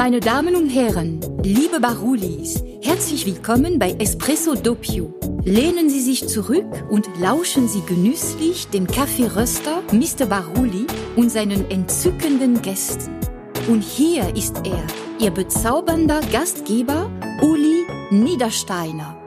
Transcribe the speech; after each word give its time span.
Meine 0.00 0.20
Damen 0.20 0.56
und 0.56 0.70
Herren, 0.70 1.20
liebe 1.44 1.78
Barulis, 1.78 2.64
herzlich 2.82 3.26
willkommen 3.26 3.78
bei 3.78 3.90
Espresso 3.98 4.54
Doppio. 4.54 5.12
Lehnen 5.44 5.90
Sie 5.90 6.00
sich 6.00 6.26
zurück 6.26 6.64
und 6.88 7.06
lauschen 7.20 7.68
Sie 7.68 7.82
genüsslich 7.82 8.68
dem 8.68 8.86
Kaffeeröster 8.86 9.82
Mr. 9.92 10.24
Baruli 10.24 10.86
und 11.16 11.28
seinen 11.28 11.70
entzückenden 11.70 12.62
Gästen. 12.62 13.20
Und 13.68 13.82
hier 13.82 14.34
ist 14.34 14.62
er, 14.64 14.86
Ihr 15.18 15.32
bezaubernder 15.32 16.22
Gastgeber 16.32 17.10
Uli 17.42 17.84
Niedersteiner. 18.10 19.20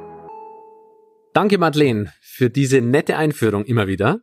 Danke, 1.34 1.60
Madeleine, 1.60 2.12
für 2.20 2.50
diese 2.50 2.82
nette 2.82 3.16
Einführung 3.16 3.64
immer 3.66 3.86
wieder. 3.86 4.22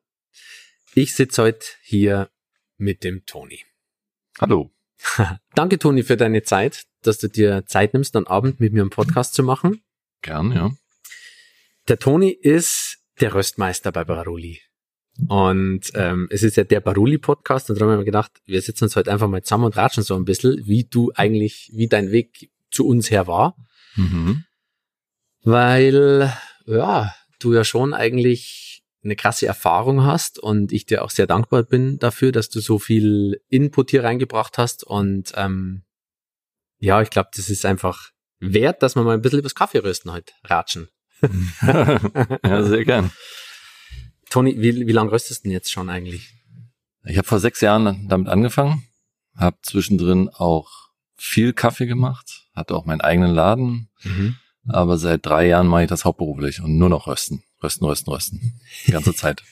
Ich 0.97 1.15
sitze 1.15 1.45
heute 1.45 1.67
hier 1.83 2.29
mit 2.77 3.05
dem 3.05 3.25
Toni. 3.25 3.61
Hallo. 4.41 4.73
Danke, 5.55 5.79
Toni, 5.79 6.03
für 6.03 6.17
deine 6.17 6.43
Zeit, 6.43 6.85
dass 7.03 7.19
du 7.19 7.29
dir 7.29 7.65
Zeit 7.67 7.95
nimmst, 7.95 8.17
am 8.17 8.27
Abend 8.27 8.61
mit 8.61 8.73
mir 8.73 8.83
einen 8.83 8.91
Podcast 8.91 9.35
zu 9.35 9.43
machen. 9.43 9.83
Gern, 10.23 10.53
ja. 10.53 10.71
Der 11.89 11.99
Toni 11.99 12.31
ist 12.31 12.99
der 13.21 13.35
Röstmeister 13.35 13.93
bei 13.93 14.05
Baruli. 14.05 14.61
Und 15.29 15.91
ähm, 15.95 16.29
es 16.31 16.43
ist 16.43 16.57
ja 16.57 16.65
der 16.65 16.81
Baruli-Podcast 16.81 17.69
und 17.69 17.79
darum 17.79 17.93
haben 17.93 18.01
wir 18.01 18.05
gedacht, 18.05 18.33
wir 18.47 18.63
sitzen 18.63 18.85
uns 18.85 18.97
heute 18.97 19.13
einfach 19.13 19.29
mal 19.29 19.43
zusammen 19.43 19.65
und 19.65 19.77
ratschen 19.77 20.03
so 20.03 20.15
ein 20.17 20.25
bisschen, 20.25 20.67
wie 20.67 20.85
du 20.85 21.13
eigentlich, 21.15 21.71
wie 21.75 21.89
dein 21.89 22.11
Weg 22.11 22.51
zu 22.71 22.87
uns 22.87 23.11
her 23.11 23.27
war. 23.27 23.57
Mhm. 23.97 24.45
Weil, 25.43 26.33
ja, 26.67 27.15
du 27.39 27.53
ja 27.53 27.65
schon 27.65 27.93
eigentlich 27.93 28.70
eine 29.03 29.17
krasse 29.17 29.47
Erfahrung 29.47 30.03
hast 30.05 30.39
und 30.39 30.73
ich 30.73 30.85
dir 30.87 31.03
auch 31.05 31.11
sehr 31.11 31.27
dankbar 31.27 31.63
bin 31.63 31.99
dafür, 31.99 32.33
dass 32.33 32.51
du 32.51 32.61
so 32.61 32.79
viel 32.79 33.41
Input 33.49 33.91
hier 33.91 34.05
reingebracht 34.05 34.59
hast 34.59 34.85
und 34.85 35.33
ähm, 35.37 35.83
ja, 36.79 37.01
ich 37.03 37.11
glaube, 37.11 37.31
das 37.35 37.49
ist 37.51 37.65
einfach 37.67 38.11
wert, 38.39 38.83
dass 38.83 38.97
wir 38.97 39.03
mal 39.03 39.15
ein 39.15 39.23
bisschen 39.23 39.39
übers 39.41 39.55
Kaffeerösten 39.55 40.13
heute 40.13 40.33
ratschen. 40.45 40.89
ja, 41.63 42.63
sehr 42.63 42.85
gern. 42.85 43.11
Toni, 44.31 44.61
wie, 44.61 44.87
wie 44.87 44.93
lange 44.93 45.13
röstest 45.13 45.41
du 45.41 45.43
denn 45.45 45.53
jetzt 45.53 45.71
schon 45.71 45.91
eigentlich? 45.91 46.33
Ich 47.05 47.19
habe 47.19 47.27
vor 47.29 47.41
sechs 47.41 47.61
Jahren 47.61 48.07
damit 48.09 48.29
angefangen, 48.29 48.85
habe 49.37 49.57
zwischendrin 49.63 50.29
auch 50.29 50.71
viel 51.17 51.53
Kaffee 51.53 51.87
gemacht, 51.87 52.47
hatte 52.55 52.75
auch 52.75 52.85
meinen 52.87 53.01
eigenen 53.01 53.35
Laden, 53.35 53.89
Mhm. 54.03 54.37
aber 54.69 54.97
seit 54.97 55.27
drei 55.27 55.47
Jahren 55.47 55.67
mache 55.67 55.83
ich 55.83 55.89
das 55.89 56.05
hauptberuflich 56.07 56.63
und 56.63 56.79
nur 56.79 56.89
noch 56.89 57.07
rösten, 57.07 57.43
rösten, 57.63 57.87
rösten, 57.87 58.13
rösten, 58.13 58.61
die 58.87 58.93
ganze 58.93 59.15
Zeit. 59.15 59.43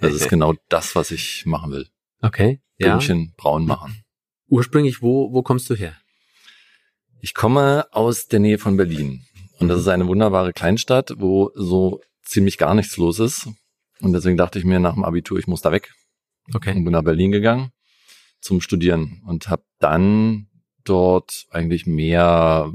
Das 0.00 0.12
ist 0.12 0.28
genau 0.28 0.54
das, 0.68 0.94
was 0.94 1.10
ich 1.10 1.44
machen 1.46 1.72
will. 1.72 1.88
Okay. 2.20 2.60
Ja. 2.78 2.90
Bündchen 2.90 3.32
braun 3.36 3.66
machen. 3.66 4.02
Ursprünglich, 4.48 5.02
wo, 5.02 5.32
wo 5.32 5.42
kommst 5.42 5.70
du 5.70 5.74
her? 5.74 5.96
Ich 7.20 7.34
komme 7.34 7.86
aus 7.92 8.26
der 8.26 8.40
Nähe 8.40 8.58
von 8.58 8.76
Berlin 8.76 9.24
und 9.58 9.68
das 9.68 9.80
ist 9.80 9.88
eine 9.88 10.06
wunderbare 10.06 10.52
Kleinstadt, 10.52 11.14
wo 11.16 11.50
so 11.54 12.00
ziemlich 12.22 12.58
gar 12.58 12.74
nichts 12.74 12.96
los 12.96 13.18
ist. 13.18 13.48
Und 14.00 14.12
deswegen 14.12 14.36
dachte 14.36 14.58
ich 14.58 14.64
mir 14.64 14.80
nach 14.80 14.94
dem 14.94 15.04
Abitur, 15.04 15.38
ich 15.38 15.46
muss 15.46 15.62
da 15.62 15.70
weg. 15.72 15.92
Okay. 16.52 16.74
und 16.74 16.84
bin 16.84 16.92
nach 16.92 17.04
Berlin 17.04 17.30
gegangen 17.30 17.70
zum 18.40 18.60
Studieren 18.60 19.22
und 19.24 19.48
habe 19.48 19.62
dann 19.78 20.48
dort 20.84 21.46
eigentlich 21.50 21.86
mehr 21.86 22.72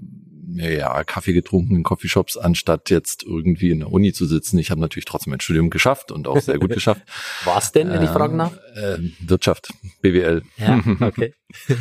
ja, 0.60 1.04
Kaffee 1.04 1.34
getrunken 1.34 1.76
in 1.76 1.84
Coffeeshops, 1.84 2.38
anstatt 2.38 2.90
jetzt 2.90 3.24
irgendwie 3.24 3.70
in 3.70 3.80
der 3.80 3.92
Uni 3.92 4.14
zu 4.14 4.26
sitzen. 4.26 4.58
Ich 4.58 4.72
habe 4.72 4.82
natürlich 4.82 5.06
trotzdem 5.06 5.32
mein 5.32 5.40
Studium 5.40 5.70
geschafft 5.70 6.12
und 6.12 6.28
auch 6.28 6.40
sehr 6.40 6.60
gut 6.60 6.70
geschafft. 6.74 7.02
Was 7.46 7.72
denn, 7.72 7.90
wenn 7.90 8.04
ich 8.04 8.10
fragen 8.10 8.38
darf? 8.38 8.58
Äh, 8.76 8.98
Wirtschaft, 9.20 9.74
BWL. 10.02 10.44
Ja, 10.58 10.84
okay. 11.02 11.34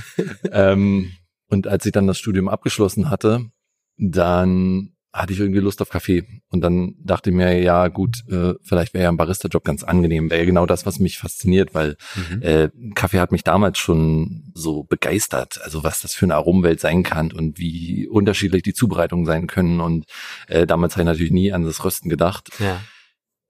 ähm, 0.53 1.13
und 1.49 1.67
als 1.67 1.87
ich 1.87 1.93
dann 1.93 2.07
das 2.07 2.19
Studium 2.19 2.49
abgeschlossen 2.49 3.11
hatte, 3.11 3.51
dann 3.97 4.96
hatte 5.17 5.33
ich 5.33 5.41
irgendwie 5.41 5.61
Lust 5.61 5.81
auf 5.83 5.89
Kaffee. 5.89 6.25
Und 6.51 6.61
dann 6.61 6.95
dachte 7.03 7.31
ich 7.31 7.37
mir, 7.37 7.61
ja 7.61 7.89
gut, 7.89 8.19
äh, 8.31 8.55
vielleicht 8.63 8.95
wäre 8.95 9.05
ja 9.05 9.09
ein 9.11 9.17
Barista-Job 9.17 9.65
ganz 9.65 9.83
angenehm. 9.83 10.31
Wäre 10.31 10.47
genau 10.47 10.67
das, 10.67 10.85
was 10.87 10.99
mich 10.99 11.19
fasziniert, 11.19 11.75
weil 11.75 11.97
Mhm. 12.17 12.43
äh, 12.43 12.69
Kaffee 12.95 13.19
hat 13.21 13.33
mich 13.33 13.43
damals 13.43 13.79
schon 13.79 14.53
so 14.55 14.85
begeistert. 14.85 15.61
Also 15.63 15.83
was 15.85 16.01
das 16.03 16.15
für 16.15 16.27
eine 16.27 16.35
Aromwelt 16.35 16.81
sein 16.81 17.03
kann 17.03 17.33
und 17.33 17.59
wie 17.59 18.07
unterschiedlich 18.09 18.63
die 18.63 18.75
Zubereitungen 18.75 19.27
sein 19.27 19.47
können. 19.47 19.81
Und 19.81 20.05
äh, 20.49 20.67
damals 20.67 20.95
habe 20.95 21.03
ich 21.03 21.07
natürlich 21.07 21.33
nie 21.33 21.53
an 21.53 21.65
das 21.65 21.85
Rösten 21.85 22.09
gedacht. 22.09 22.49
Ja. 22.59 22.81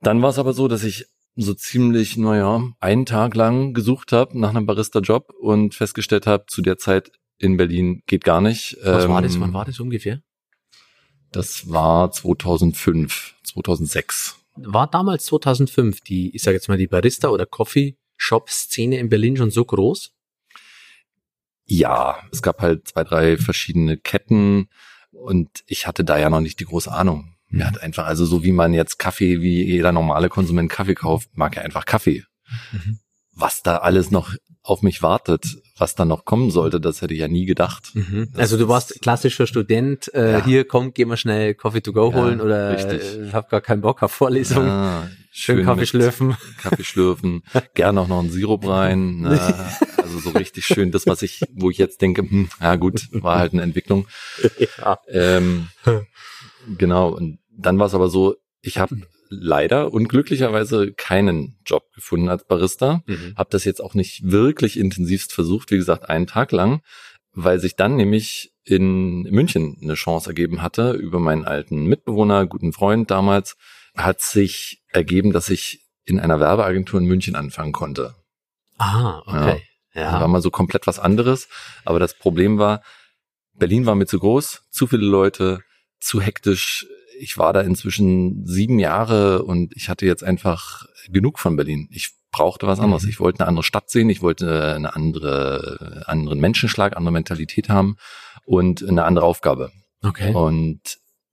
Dann 0.00 0.22
war 0.22 0.31
es 0.31 0.38
aber 0.38 0.53
so, 0.53 0.69
dass 0.69 0.84
ich 0.84 1.06
so 1.34 1.53
ziemlich, 1.53 2.16
naja, 2.16 2.62
einen 2.81 3.05
Tag 3.06 3.34
lang 3.34 3.75
gesucht 3.75 4.12
habe 4.12 4.38
nach 4.38 4.50
einem 4.50 4.66
Barista-Job 4.66 5.32
und 5.41 5.75
festgestellt 5.75 6.26
habe, 6.26 6.44
zu 6.49 6.62
der 6.62 6.78
Zeit 6.78 7.10
in 7.38 7.56
Berlin 7.59 8.00
geht 8.06 8.25
gar 8.25 8.41
nicht. 8.41 8.76
Was 8.82 9.09
war 9.09 9.21
das? 9.21 9.34
Ähm, 9.34 9.43
Wann 9.43 9.53
war 9.53 9.65
das 9.66 9.78
ungefähr? 9.81 10.21
Das 11.37 11.69
war 11.71 12.11
2005, 12.11 13.35
2006. 13.43 14.37
War 14.57 14.87
damals 14.87 15.27
2005 15.27 16.01
die, 16.01 16.35
ich 16.35 16.43
sage 16.43 16.55
jetzt 16.57 16.69
mal, 16.69 16.79
die 16.79 16.87
Barista- 16.89 17.29
oder 17.29 17.45
Coffee-Shop-Szene 17.45 18.97
in 18.99 19.11
Berlin 19.11 19.37
schon 19.37 19.51
so 19.51 19.63
groß? 19.65 20.13
Ja, 21.67 22.17
es 22.33 22.41
gab 22.41 22.63
halt 22.63 22.89
zwei, 22.89 23.05
drei 23.05 23.37
verschiedene 23.37 23.99
Ketten 23.99 24.71
und 25.11 25.63
ich 25.67 25.87
hatte 25.87 26.05
da 26.05 26.17
ja 26.19 26.31
noch 26.31 26.41
nicht 26.41 26.59
die 26.59 26.65
große 26.65 26.91
Ahnung. 26.91 27.35
Mir 27.49 27.65
Mhm. 27.65 27.69
hat 27.69 27.83
einfach, 27.83 28.07
also 28.07 28.25
so 28.25 28.43
wie 28.43 28.53
man 28.53 28.73
jetzt 28.73 28.99
Kaffee, 28.99 29.43
wie 29.43 29.63
jeder 29.65 29.93
normale 29.93 30.31
Konsument 30.31 30.71
Kaffee 30.71 30.95
kauft, 30.95 31.37
mag 31.37 31.55
er 31.57 31.65
einfach 31.65 31.85
Kaffee. 31.85 32.25
Mhm. 32.73 32.99
Was 33.39 33.63
da 33.63 33.77
alles 33.79 34.11
noch 34.11 34.35
auf 34.63 34.83
mich 34.83 35.01
wartet, 35.03 35.59
was 35.77 35.95
da 35.95 36.05
noch 36.05 36.25
kommen 36.25 36.51
sollte, 36.51 36.81
das 36.81 37.01
hätte 37.03 37.15
ich 37.15 37.21
ja 37.21 37.29
nie 37.29 37.45
gedacht. 37.45 37.91
Mhm. 37.95 38.31
Also 38.35 38.57
du 38.57 38.67
warst 38.67 39.01
klassischer 39.03 39.47
Student, 39.47 40.13
äh, 40.15 40.33
Ja. 40.33 40.45
hier 40.45 40.67
komm, 40.67 40.93
geh 40.95 41.05
mal 41.05 41.17
schnell 41.19 41.55
Coffee 41.55 41.83
to 41.83 41.93
go 41.93 42.11
Ja, 42.11 42.17
holen 42.17 42.41
oder 42.41 42.71
richtig. 42.73 43.03
äh, 43.03 43.33
hab 43.33 43.49
gar 43.51 43.61
keinen 43.61 43.83
Bock 43.83 44.03
auf 44.03 44.11
Vorlesung. 44.11 44.67
Ja, 44.67 45.09
Schön 45.31 45.65
Kaffee 45.65 45.81
mit 45.81 45.89
schlürfen. 45.91 46.37
Kaffee 46.61 46.83
schlürfen, 46.83 47.43
gerne 47.75 48.01
auch 48.01 48.09
noch 48.09 48.21
einen 48.21 48.31
Sirup 48.31 48.67
rein. 48.67 49.21
Ne? 49.21 49.39
Also 49.99 50.19
so 50.19 50.31
richtig 50.31 50.65
schön 50.67 50.91
das, 50.91 51.07
was 51.07 51.21
ich, 51.23 51.43
wo 51.53 51.71
ich 51.71 51.77
jetzt 51.79 52.01
denke, 52.01 52.23
hm, 52.23 52.49
ja 52.61 52.75
gut, 52.77 53.07
war 53.13 53.39
halt 53.39 53.53
eine 53.53 53.63
Entwicklung. 53.63 54.09
ja. 54.79 54.99
Ähm, 55.09 55.69
genau, 56.79 57.11
und 57.11 57.39
dann 57.57 57.79
war 57.79 57.87
es 57.87 57.95
aber 57.95 58.09
so, 58.09 58.37
ich 58.63 58.79
habe 58.79 58.97
leider 59.28 59.92
unglücklicherweise 59.92 60.92
keinen 60.92 61.59
Job 61.64 61.92
gefunden 61.94 62.28
als 62.28 62.47
Barista. 62.47 63.03
Mhm. 63.06 63.34
Habe 63.37 63.50
das 63.50 63.64
jetzt 63.64 63.81
auch 63.81 63.94
nicht 63.94 64.31
wirklich 64.31 64.78
intensivst 64.78 65.32
versucht, 65.32 65.70
wie 65.70 65.76
gesagt, 65.76 66.09
einen 66.09 66.26
Tag 66.26 66.53
lang, 66.53 66.82
weil 67.32 67.59
sich 67.59 67.76
dann 67.76 67.97
nämlich 67.97 68.53
in 68.64 69.22
München 69.22 69.78
eine 69.81 69.94
Chance 69.94 70.31
ergeben 70.31 70.62
hatte 70.62 70.92
über 70.92 71.20
meinen 71.20 71.44
alten 71.44 71.87
Mitbewohner, 71.87 72.47
guten 72.47 72.72
Freund 72.72 73.10
damals, 73.10 73.56
hat 73.97 74.20
sich 74.20 74.82
ergeben, 74.88 75.32
dass 75.32 75.48
ich 75.50 75.82
in 76.04 76.20
einer 76.20 76.41
Werbeagentur 76.41 77.00
in 77.00 77.06
München 77.06 77.37
anfangen 77.37 77.72
konnte. 77.72 78.14
Ah, 78.78 79.20
okay. 79.26 79.62
War 79.94 80.20
Ja. 80.20 80.28
mal 80.28 80.43
so 80.43 80.50
komplett 80.50 80.87
was 80.87 80.98
anderes. 80.98 81.48
Aber 81.84 81.98
das 81.98 82.14
Problem 82.14 82.58
war, 82.58 82.82
Berlin 83.54 83.87
war 83.87 83.94
mir 83.94 84.06
zu 84.06 84.19
groß, 84.19 84.64
zu 84.70 84.87
viele 84.87 85.06
Leute, 85.06 85.60
zu 86.00 86.20
hektisch. 86.20 86.87
Ich 87.19 87.38
war 87.38 87.53
da 87.53 87.60
inzwischen 87.62 88.47
sieben 88.47 88.78
Jahre 88.78 89.43
und 89.43 89.75
ich 89.77 89.88
hatte 89.88 90.06
jetzt 90.06 90.22
einfach 90.25 90.84
genug 91.10 91.38
von 91.38 91.56
Berlin. 91.56 91.88
Ich 91.91 92.10
brauchte 92.32 92.66
was 92.66 92.81
anderes. 92.81 93.04
Mhm. 93.04 93.09
Ich 93.10 93.21
wollte 93.21 93.41
eine 93.41 93.49
andere 93.49 93.62
Stadt 93.65 93.88
sehen. 93.91 94.10
Ich 94.10 94.21
wollte 94.22 94.75
eine 94.75 94.94
andere, 94.94 96.05
anderen 96.06 96.38
Menschenschlag, 96.41 96.97
andere 96.97 97.12
Mentalität 97.12 97.69
haben 97.69 97.97
und 98.44 98.87
eine 98.87 99.05
andere 99.05 99.25
Aufgabe. 99.26 99.71
Okay. 100.03 100.32
Und 100.34 100.81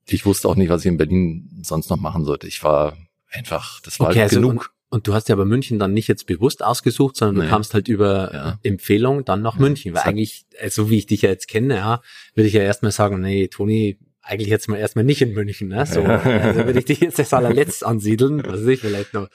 ich 0.06 0.26
wusste 0.26 0.48
auch 0.48 0.56
nicht, 0.56 0.70
was 0.70 0.82
ich 0.82 0.88
in 0.88 0.98
Berlin 0.98 1.50
sonst 1.64 1.90
noch 1.90 1.98
machen 1.98 2.24
sollte. 2.26 2.48
Ich 2.48 2.64
war 2.64 2.96
einfach, 3.32 3.82
das 3.82 4.00
war 4.00 4.08
Okay, 4.10 4.20
halt 4.22 4.32
also 4.34 4.48
genug. 4.48 4.72
Und 4.90 5.08
du 5.08 5.14
hast 5.16 5.28
ja 5.28 5.34
aber 5.34 5.46
München 5.46 5.80
dann 5.80 5.94
nicht 5.94 6.08
jetzt 6.08 6.28
bewusst 6.28 6.64
ausgesucht, 6.64 7.16
sondern 7.18 7.36
du 7.36 7.42
Nee. 7.44 7.50
kamst 7.50 7.74
halt 7.74 7.88
über 7.88 8.32
Ja. 8.34 8.60
Empfehlung 8.62 9.26
dann 9.26 9.42
nach 9.42 9.56
Ja, 9.56 9.62
München. 9.62 9.94
Weil 9.96 10.04
eigentlich, 10.04 10.46
äh, 10.52 10.70
so 10.70 10.90
wie 10.90 10.98
ich 11.00 11.08
dich 11.08 11.24
ja 11.24 11.30
jetzt 11.30 11.48
kenne, 11.48 11.76
ja, 11.78 12.02
würde 12.36 12.48
ich 12.48 12.54
ja 12.54 12.62
erstmal 12.62 12.92
sagen, 12.92 13.20
nee, 13.20 13.48
Toni, 13.48 13.98
eigentlich 14.24 14.50
jetzt 14.50 14.70
mal 14.70 14.78
erstmal 14.78 15.04
nicht 15.06 15.22
in 15.22 15.34
München, 15.34 15.68
ne? 15.68 15.86
So, 15.86 16.02
Ja. 16.02 16.18
also 16.20 16.66
würde 16.66 16.80
ich 16.80 16.86
dich 16.86 17.00
jetzt 17.02 17.20
als 17.20 17.34
allerletzt 17.34 17.84
ansiedeln, 17.86 18.44
was 18.46 18.62
weiß 18.62 18.68
ich, 18.68 18.80
vielleicht 18.82 19.14
noch 19.14 19.28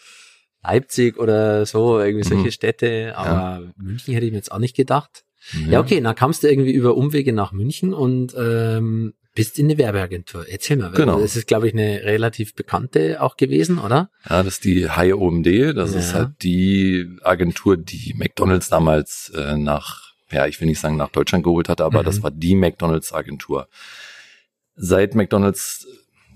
Leipzig 0.63 1.19
oder 1.19 1.65
so, 1.67 2.01
irgendwie 2.01 2.25
solche 2.27 2.47
Mhm. 2.47 2.51
Städte, 2.51 3.13
aber 3.17 3.73
München 3.77 4.15
hätte 4.15 4.27
ich 4.27 4.33
mir 4.33 4.39
jetzt 4.39 4.51
auch 4.53 4.59
nicht 4.59 4.75
gedacht. 4.77 5.25
Ja, 5.67 5.73
Ja. 5.73 5.81
okay, 5.81 6.01
dann 6.01 6.15
kamst 6.15 6.43
du 6.43 6.49
irgendwie 6.49 6.73
über 6.73 6.97
Umwege 6.97 7.33
nach 7.33 7.53
München 7.53 7.95
und 7.95 8.35
ähm, 8.37 9.15
bist 9.35 9.59
in 9.59 9.67
eine 9.67 9.79
Werbeagentur. 9.79 10.47
Erzähl 10.49 10.77
mal, 10.79 10.91
Genau. 10.91 11.21
das 11.21 11.37
ist, 11.37 11.47
glaube 11.47 11.69
ich, 11.69 11.75
eine 11.75 12.03
relativ 12.03 12.55
bekannte 12.55 13.23
auch 13.23 13.37
gewesen, 13.37 13.79
oder? 13.79 14.11
Ja, 14.29 14.43
das 14.43 14.55
ist 14.55 14.65
die 14.65 14.91
High 14.91 15.15
OMD. 15.15 15.47
Das 15.77 15.93
Ja. 15.93 15.99
ist 16.01 16.15
halt 16.15 16.31
die 16.43 17.09
Agentur, 17.23 17.77
die 17.77 18.15
McDonalds 18.17 18.69
damals 18.69 19.31
äh, 19.37 19.57
nach, 19.57 20.13
ja, 20.33 20.47
ich 20.49 20.61
will 20.61 20.67
nicht 20.67 20.81
sagen 20.81 20.97
nach 20.97 21.11
Deutschland 21.11 21.45
geholt 21.45 21.69
hatte, 21.69 21.85
aber 21.85 22.01
Mhm. 22.01 22.07
das 22.07 22.23
war 22.23 22.33
die 22.33 22.57
McDonalds 22.57 23.13
Agentur. 23.13 23.69
Seit 24.79 25.15
McDonalds 25.15 25.87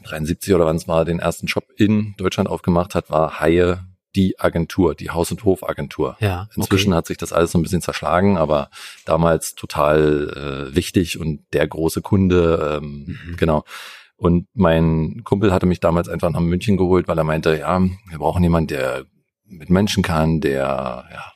73 0.04 0.54
oder 0.54 0.66
wann 0.66 0.76
es 0.76 0.88
war, 0.88 1.04
den 1.04 1.20
ersten 1.20 1.48
Shop 1.48 1.64
in 1.76 2.14
Deutschland 2.16 2.48
aufgemacht 2.48 2.94
hat, 2.94 3.08
war 3.10 3.40
Haie 3.40 3.84
die 4.14 4.38
Agentur, 4.38 4.94
die 4.94 5.08
Haus- 5.10 5.30
und 5.30 5.42
Hofagentur. 5.44 6.16
Ja, 6.20 6.48
Inzwischen 6.54 6.92
okay. 6.92 6.98
hat 6.98 7.06
sich 7.06 7.16
das 7.16 7.32
alles 7.32 7.52
so 7.52 7.58
ein 7.58 7.62
bisschen 7.62 7.80
zerschlagen, 7.80 8.36
aber 8.36 8.68
damals 9.06 9.54
total 9.54 10.68
äh, 10.70 10.74
wichtig 10.76 11.18
und 11.18 11.44
der 11.54 11.66
große 11.66 12.02
Kunde, 12.02 12.80
ähm, 12.82 13.16
Mhm. 13.26 13.36
genau. 13.36 13.64
Und 14.16 14.48
mein 14.54 15.22
Kumpel 15.24 15.52
hatte 15.52 15.66
mich 15.66 15.80
damals 15.80 16.08
einfach 16.08 16.30
nach 16.30 16.40
München 16.40 16.76
geholt, 16.76 17.08
weil 17.08 17.16
er 17.18 17.24
meinte, 17.24 17.58
ja, 17.58 17.80
wir 17.80 18.18
brauchen 18.18 18.42
jemanden, 18.42 18.68
der 18.68 19.06
mit 19.46 19.70
Menschen 19.70 20.02
kann, 20.02 20.40
der 20.40 21.06
ja, 21.10 21.32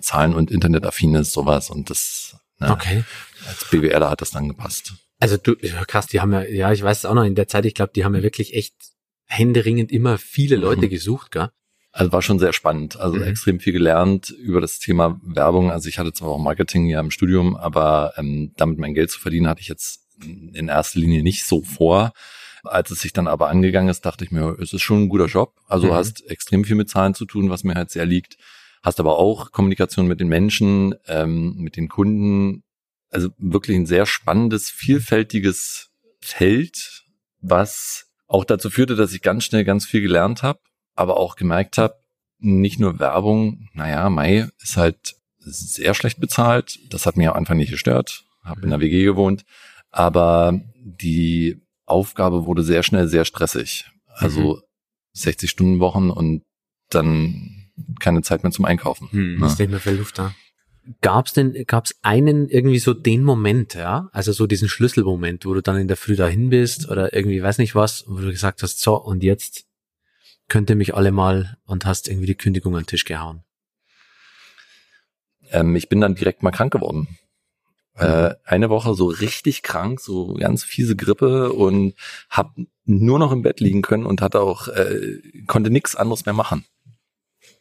Zahlen- 0.00 0.34
und 0.34 0.50
Internetaffin 0.50 1.14
ist, 1.14 1.32
sowas. 1.32 1.70
Und 1.70 1.90
das 1.90 2.36
ne, 2.58 2.70
Okay. 2.72 3.04
als 3.48 3.70
BWLer 3.70 4.10
hat 4.10 4.20
das 4.20 4.30
dann 4.32 4.48
gepasst. 4.48 4.94
Also 5.18 5.36
du, 5.36 5.56
krass, 5.86 6.06
die 6.06 6.20
haben 6.20 6.32
ja, 6.32 6.42
ja, 6.42 6.72
ich 6.72 6.82
weiß 6.82 6.98
es 6.98 7.04
auch 7.06 7.14
noch 7.14 7.24
in 7.24 7.34
der 7.34 7.48
Zeit, 7.48 7.64
ich 7.64 7.74
glaube, 7.74 7.92
die 7.94 8.04
haben 8.04 8.14
ja 8.14 8.22
wirklich 8.22 8.54
echt 8.54 8.74
händeringend 9.26 9.90
immer 9.90 10.18
viele 10.18 10.56
Leute 10.56 10.86
Mhm. 10.86 10.90
gesucht, 10.90 11.30
gell? 11.32 11.48
Also 11.92 12.12
war 12.12 12.20
schon 12.20 12.38
sehr 12.38 12.52
spannend. 12.52 12.98
Also 12.98 13.16
Mhm. 13.16 13.22
extrem 13.24 13.58
viel 13.58 13.72
gelernt 13.72 14.28
über 14.28 14.60
das 14.60 14.78
Thema 14.78 15.18
Werbung. 15.22 15.70
Also 15.70 15.88
ich 15.88 15.98
hatte 15.98 16.12
zwar 16.12 16.28
auch 16.28 16.38
Marketing 16.38 16.86
ja 16.86 17.00
im 17.00 17.10
Studium, 17.10 17.56
aber 17.56 18.12
ähm, 18.18 18.52
damit 18.56 18.78
mein 18.78 18.92
Geld 18.94 19.10
zu 19.10 19.18
verdienen, 19.18 19.48
hatte 19.48 19.62
ich 19.62 19.68
jetzt 19.68 20.02
in 20.52 20.68
erster 20.68 20.98
Linie 21.00 21.22
nicht 21.22 21.44
so 21.44 21.62
vor. 21.62 22.12
Als 22.64 22.90
es 22.90 23.00
sich 23.00 23.12
dann 23.14 23.26
aber 23.28 23.48
angegangen 23.48 23.88
ist, 23.88 24.04
dachte 24.04 24.24
ich 24.24 24.30
mir, 24.30 24.56
es 24.60 24.72
ist 24.74 24.82
schon 24.82 25.04
ein 25.04 25.08
guter 25.08 25.26
Job. 25.26 25.54
Also 25.66 25.86
Mhm. 25.88 25.92
hast 25.94 26.26
extrem 26.28 26.64
viel 26.64 26.76
mit 26.76 26.90
Zahlen 26.90 27.14
zu 27.14 27.24
tun, 27.24 27.48
was 27.48 27.64
mir 27.64 27.74
halt 27.74 27.90
sehr 27.90 28.04
liegt. 28.06 28.36
Hast 28.82 29.00
aber 29.00 29.18
auch 29.18 29.50
Kommunikation 29.52 30.06
mit 30.06 30.20
den 30.20 30.28
Menschen, 30.28 30.94
ähm, 31.08 31.54
mit 31.56 31.76
den 31.76 31.88
Kunden. 31.88 32.62
Also 33.10 33.30
wirklich 33.38 33.76
ein 33.76 33.86
sehr 33.86 34.06
spannendes, 34.06 34.68
vielfältiges 34.70 35.90
Feld, 36.20 37.04
was 37.40 38.06
auch 38.26 38.44
dazu 38.44 38.70
führte, 38.70 38.96
dass 38.96 39.12
ich 39.12 39.22
ganz 39.22 39.44
schnell 39.44 39.64
ganz 39.64 39.86
viel 39.86 40.00
gelernt 40.00 40.42
habe, 40.42 40.58
aber 40.94 41.16
auch 41.16 41.36
gemerkt 41.36 41.78
habe, 41.78 41.94
nicht 42.38 42.80
nur 42.80 42.98
Werbung, 42.98 43.68
naja, 43.72 44.10
Mai 44.10 44.48
ist 44.60 44.76
halt 44.76 45.14
sehr 45.38 45.94
schlecht 45.94 46.20
bezahlt. 46.20 46.78
Das 46.90 47.06
hat 47.06 47.16
mir 47.16 47.30
am 47.30 47.36
Anfang 47.36 47.56
nicht 47.56 47.70
gestört. 47.70 48.24
Habe 48.42 48.62
in 48.62 48.70
der 48.70 48.80
WG 48.80 49.04
gewohnt. 49.04 49.44
Aber 49.90 50.60
die 50.76 51.62
Aufgabe 51.86 52.46
wurde 52.46 52.62
sehr 52.62 52.82
schnell 52.82 53.08
sehr 53.08 53.24
stressig. 53.24 53.86
Also 54.08 54.60
60 55.12 55.48
Stunden 55.48 55.78
Wochen 55.78 56.10
und 56.10 56.42
dann 56.90 57.70
keine 58.00 58.22
Zeit 58.22 58.42
mehr 58.42 58.52
zum 58.52 58.64
Einkaufen. 58.64 59.08
Hm, 59.12 59.38
Ja. 59.40 59.46
ist 59.46 59.58
nicht 59.58 59.70
mehr 59.70 59.80
viel 59.80 59.94
Luft 59.94 60.18
da. 60.18 60.34
Gab's 61.00 61.32
denn, 61.32 61.64
gab's 61.66 61.94
einen 62.02 62.48
irgendwie 62.48 62.78
so 62.78 62.94
den 62.94 63.22
Moment, 63.22 63.74
ja? 63.74 64.08
Also 64.12 64.32
so 64.32 64.46
diesen 64.46 64.68
Schlüsselmoment, 64.68 65.44
wo 65.44 65.54
du 65.54 65.60
dann 65.60 65.78
in 65.78 65.88
der 65.88 65.96
Früh 65.96 66.16
dahin 66.16 66.50
bist 66.50 66.88
oder 66.88 67.12
irgendwie 67.12 67.42
weiß 67.42 67.58
nicht 67.58 67.74
was, 67.74 68.04
wo 68.06 68.18
du 68.18 68.30
gesagt 68.30 68.62
hast, 68.62 68.80
so 68.80 68.96
und 68.96 69.22
jetzt 69.22 69.66
könnte 70.48 70.74
mich 70.74 70.94
alle 70.94 71.10
mal 71.10 71.58
und 71.64 71.86
hast 71.86 72.08
irgendwie 72.08 72.26
die 72.26 72.36
Kündigung 72.36 72.76
an 72.76 72.82
den 72.82 72.86
Tisch 72.86 73.04
gehauen. 73.04 73.42
Ähm, 75.50 75.74
ich 75.76 75.88
bin 75.88 76.00
dann 76.00 76.14
direkt 76.14 76.42
mal 76.42 76.50
krank 76.50 76.72
geworden. 76.72 77.18
Äh, 77.94 78.34
eine 78.44 78.68
Woche 78.68 78.94
so 78.94 79.06
richtig 79.06 79.62
krank, 79.62 80.00
so 80.00 80.34
ganz 80.34 80.62
fiese 80.64 80.96
Grippe 80.96 81.52
und 81.52 81.94
hab 82.28 82.54
nur 82.84 83.18
noch 83.18 83.32
im 83.32 83.42
Bett 83.42 83.60
liegen 83.60 83.82
können 83.82 84.06
und 84.06 84.20
hatte 84.20 84.40
auch 84.40 84.68
äh, 84.68 85.18
konnte 85.46 85.70
nichts 85.70 85.96
anderes 85.96 86.26
mehr 86.26 86.34
machen. 86.34 86.64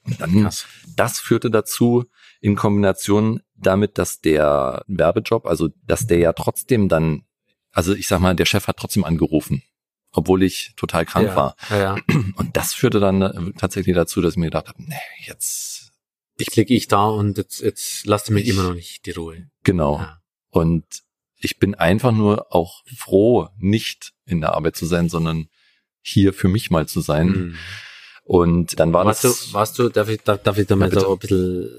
Und 0.06 0.22
dann 0.22 0.44
Krass. 0.44 0.66
das 0.96 1.19
führte 1.19 1.50
dazu 1.50 2.06
in 2.42 2.56
Kombination 2.56 3.42
damit, 3.56 3.98
dass 3.98 4.19
der 4.22 4.84
Werbejob, 4.88 5.46
also 5.46 5.69
dass 5.84 6.06
der 6.07 6.19
ja 6.19 6.34
trotzdem 6.34 6.90
dann, 6.90 7.24
also 7.72 7.94
ich 7.94 8.07
sag 8.07 8.19
mal, 8.19 8.36
der 8.36 8.46
Chef 8.46 8.68
hat 8.68 8.78
trotzdem 8.78 9.04
angerufen, 9.04 9.63
obwohl 10.12 10.44
ich 10.44 10.74
total 10.75 11.06
krank 11.06 11.28
ja, 11.30 11.36
war. 11.36 11.56
Ja. 11.72 11.96
Und 12.36 12.56
das 12.56 12.74
führte 12.74 13.00
dann 13.00 13.22
äh, 13.22 13.52
tatsächlich 13.57 13.96
dazu, 13.96 14.22
dass 14.22 14.34
ich 14.34 14.38
mir 14.38 14.46
gedacht 14.46 14.68
habe, 14.68 14.84
nee, 14.84 14.96
jetzt 15.25 15.92
Ich 16.38 16.56
lieg 16.56 16.69
ich 16.69 16.88
da 16.88 17.06
und 17.06 17.38
jetzt, 17.38 17.62
jetzt 17.62 18.06
lasst 18.06 18.30
mich 18.30 18.44
Ich- 18.46 18.50
immer 18.52 18.63
noch 18.63 18.75
nicht 18.75 19.06
die 19.06 19.12
Ruhe. 19.12 19.50
genau. 19.63 19.98
Ja. 20.00 20.22
Und 20.50 20.86
ich 21.38 21.57
bin 21.60 21.75
einfach 21.75 22.12
nur 22.12 22.54
auch 22.54 22.84
froh, 22.98 23.50
nicht 23.57 24.13
in 24.25 24.40
der 24.42 24.54
Arbeit 24.54 24.75
zu 24.75 24.86
sein, 24.86 25.10
sondern 25.10 25.48
hier 26.02 26.34
für 26.34 26.48
mich 26.48 26.69
mal 26.72 26.88
zu 26.88 27.02
sein. 27.02 27.34
Hm. 27.34 27.56
Und 28.25 28.80
dann 28.80 28.92
war 28.92 29.06
Warst 29.06 29.24
das 29.24 29.48
du, 29.50 29.54
warst 29.54 29.77
du, 29.80 29.89
darf 29.89 30.10
ich, 30.10 30.22
darf, 30.24 30.42
darf 30.42 30.57
ich 30.57 30.66
da 30.66 30.75
mal 30.75 30.92
Ja, 30.92 31.00
so 31.00 31.13
ein 31.13 31.19
bisschen 31.19 31.69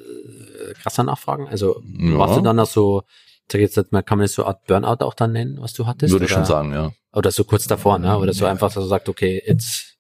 äh, 0.70 0.72
krasser 0.74 1.02
nachfragen? 1.02 1.48
Also 1.48 1.82
Ja. 1.98 2.18
warst 2.18 2.36
du 2.38 2.40
dann 2.40 2.54
noch 2.56 2.68
so, 2.68 3.02
sag 3.50 3.60
ich 3.60 3.74
jetzt 3.74 3.92
mal, 3.92 4.02
kann 4.02 4.18
man 4.18 4.24
das 4.26 4.32
so 4.34 4.42
eine 4.44 4.50
Art 4.54 4.64
Burnout 4.66 5.04
auch 5.04 5.14
dann 5.14 5.32
nennen, 5.32 5.58
was 5.60 5.72
du 5.72 5.86
hattest? 5.86 6.12
würde 6.12 6.24
ich 6.24 6.30
oder? 6.30 6.38
schon 6.38 6.44
sagen, 6.46 6.72
ja. 6.72 6.92
Oder 7.12 7.32
so 7.32 7.42
kurz 7.44 7.66
davor, 7.66 7.98
ne? 7.98 8.16
Oder 8.16 8.32
so 8.32 8.44
Ja. 8.44 8.50
einfach, 8.52 8.68
dass 8.72 8.82
du 8.84 8.88
sagst, 8.88 9.08
okay, 9.08 9.42
jetzt, 9.44 9.96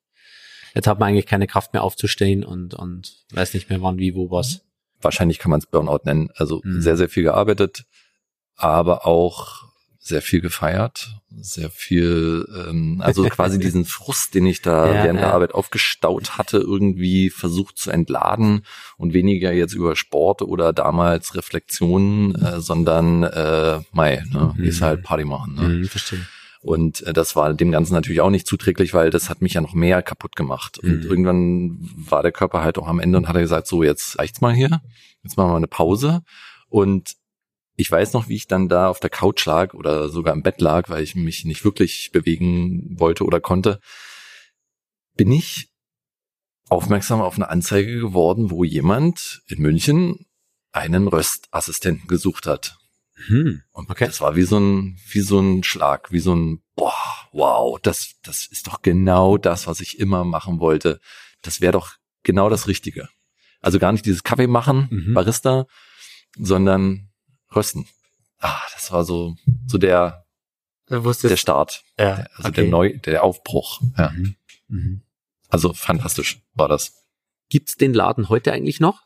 jetzt 0.74 0.86
hat 0.86 1.00
man 1.00 1.08
eigentlich 1.08 1.26
keine 1.26 1.48
Kraft 1.48 1.72
mehr 1.72 1.82
aufzustehen 1.82 2.44
und, 2.44 2.74
und 2.74 3.24
weiß 3.32 3.52
nicht 3.54 3.68
mehr 3.68 3.82
wann, 3.82 3.98
wie, 3.98 4.14
wo, 4.14 4.30
was. 4.30 4.60
Wahrscheinlich 5.00 5.40
kann 5.40 5.50
man 5.50 5.58
es 5.58 5.66
Burnout 5.66 6.00
nennen. 6.04 6.30
Also 6.36 6.60
Mhm. 6.62 6.80
sehr, 6.80 6.96
sehr 6.96 7.08
viel 7.08 7.24
gearbeitet, 7.24 7.84
aber 8.54 9.04
auch 9.04 9.64
sehr 10.06 10.22
viel 10.22 10.40
gefeiert, 10.40 11.08
sehr 11.36 11.68
viel, 11.68 12.46
ähm, 12.68 13.00
also 13.04 13.24
quasi 13.28 13.58
diesen 13.58 13.84
Frust, 13.84 14.34
den 14.34 14.46
ich 14.46 14.62
da 14.62 14.94
Ja, 14.94 15.02
während 15.04 15.20
der 15.20 15.28
ja. 15.28 15.34
Arbeit 15.34 15.52
aufgestaut 15.52 16.38
hatte, 16.38 16.58
irgendwie 16.58 17.28
versucht 17.30 17.76
zu 17.76 17.90
entladen 17.90 18.62
und 18.98 19.14
weniger 19.14 19.52
jetzt 19.52 19.74
über 19.74 19.96
Sport 19.96 20.42
oder 20.42 20.72
damals 20.72 21.34
Reflexionen, 21.34 22.34
äh, 22.36 22.60
sondern 22.60 23.24
äh, 23.24 23.80
Mai, 23.92 24.22
ne, 24.32 24.54
Mhm. 24.56 24.64
ist 24.64 24.80
halt 24.80 25.02
Party 25.02 25.24
machen. 25.24 25.54
Ne? 25.56 25.62
Mhm, 25.68 25.84
verstehe. 25.88 26.26
Und 26.62 27.02
äh, 27.02 27.12
das 27.12 27.34
war 27.36 27.52
dem 27.54 27.70
Ganzen 27.72 27.92
natürlich 27.94 28.20
auch 28.20 28.30
nicht 28.30 28.46
zuträglich, 28.46 28.94
weil 28.94 29.10
das 29.10 29.28
hat 29.28 29.42
mich 29.42 29.54
ja 29.54 29.60
noch 29.60 29.74
mehr 29.74 30.02
kaputt 30.02 30.36
gemacht. 30.36 30.78
Und 30.78 31.04
Mhm. 31.04 31.10
irgendwann 31.10 31.78
war 31.96 32.22
der 32.22 32.32
Körper 32.32 32.62
halt 32.62 32.78
auch 32.78 32.86
am 32.88 33.00
Ende 33.00 33.18
und 33.18 33.28
hat 33.28 33.36
er 33.36 33.42
gesagt, 33.42 33.66
so 33.66 33.82
jetzt 33.82 34.18
reicht's 34.18 34.40
mal 34.40 34.54
hier, 34.54 34.80
jetzt 35.24 35.36
machen 35.36 35.50
wir 35.50 35.56
eine 35.56 35.66
Pause. 35.68 36.22
Und 36.68 37.14
ich 37.76 37.90
weiß 37.90 38.12
noch, 38.14 38.28
wie 38.28 38.36
ich 38.36 38.46
dann 38.46 38.68
da 38.68 38.88
auf 38.88 39.00
der 39.00 39.10
Couch 39.10 39.44
lag 39.46 39.74
oder 39.74 40.08
sogar 40.08 40.34
im 40.34 40.42
Bett 40.42 40.60
lag, 40.60 40.88
weil 40.88 41.02
ich 41.02 41.14
mich 41.14 41.44
nicht 41.44 41.64
wirklich 41.64 42.10
bewegen 42.12 42.98
wollte 42.98 43.24
oder 43.24 43.40
konnte, 43.40 43.80
bin 45.14 45.30
ich 45.30 45.68
aufmerksam 46.68 47.20
auf 47.20 47.36
eine 47.36 47.48
Anzeige 47.48 48.00
geworden, 48.00 48.50
wo 48.50 48.64
jemand 48.64 49.42
in 49.46 49.60
München 49.60 50.26
einen 50.72 51.06
Röstassistenten 51.08 52.08
gesucht 52.08 52.46
hat. 52.46 52.76
Hm. 53.26 53.62
Und 53.72 53.88
Okay. 53.90 54.06
das 54.06 54.20
war 54.20 54.36
wie 54.36 54.42
so 54.42 54.58
ein, 54.58 54.98
wie 55.08 55.20
so 55.20 55.38
ein 55.38 55.62
Schlag, 55.62 56.12
wie 56.12 56.18
so 56.18 56.34
ein, 56.34 56.62
boah, 56.74 56.92
wow, 57.32 57.78
das, 57.80 58.14
das 58.22 58.46
ist 58.46 58.66
doch 58.66 58.82
genau 58.82 59.38
das, 59.38 59.66
was 59.66 59.80
ich 59.80 59.98
immer 59.98 60.24
machen 60.24 60.60
wollte. 60.60 61.00
Das 61.42 61.60
wäre 61.60 61.72
doch 61.72 61.94
genau 62.24 62.50
das 62.50 62.68
Richtige. 62.68 63.08
Also 63.60 63.78
gar 63.78 63.92
nicht 63.92 64.04
dieses 64.04 64.22
Kaffee 64.22 64.46
machen, 64.46 64.88
Mhm. 64.90 65.14
Barista, 65.14 65.66
sondern 66.38 67.05
rösten. 67.56 67.86
Ah, 68.38 68.60
das 68.74 68.92
war 68.92 69.04
so, 69.04 69.36
so 69.66 69.78
der, 69.78 70.24
wusstest, 70.88 71.30
der 71.32 71.36
Start. 71.36 71.82
ja, 71.98 72.16
Der, 72.16 72.30
also 72.36 72.48
okay. 72.48 72.60
der 72.62 72.70
Neu, 72.70 72.98
der 72.98 73.24
Aufbruch. 73.24 73.80
Ja. 73.96 74.10
Mhm. 74.10 74.36
Mhm. 74.68 75.02
Also 75.48 75.72
fantastisch 75.72 76.40
war 76.54 76.68
das. 76.68 76.92
Gibt's 77.48 77.76
den 77.76 77.94
Laden 77.94 78.28
heute 78.28 78.52
eigentlich 78.52 78.80
noch? 78.80 79.02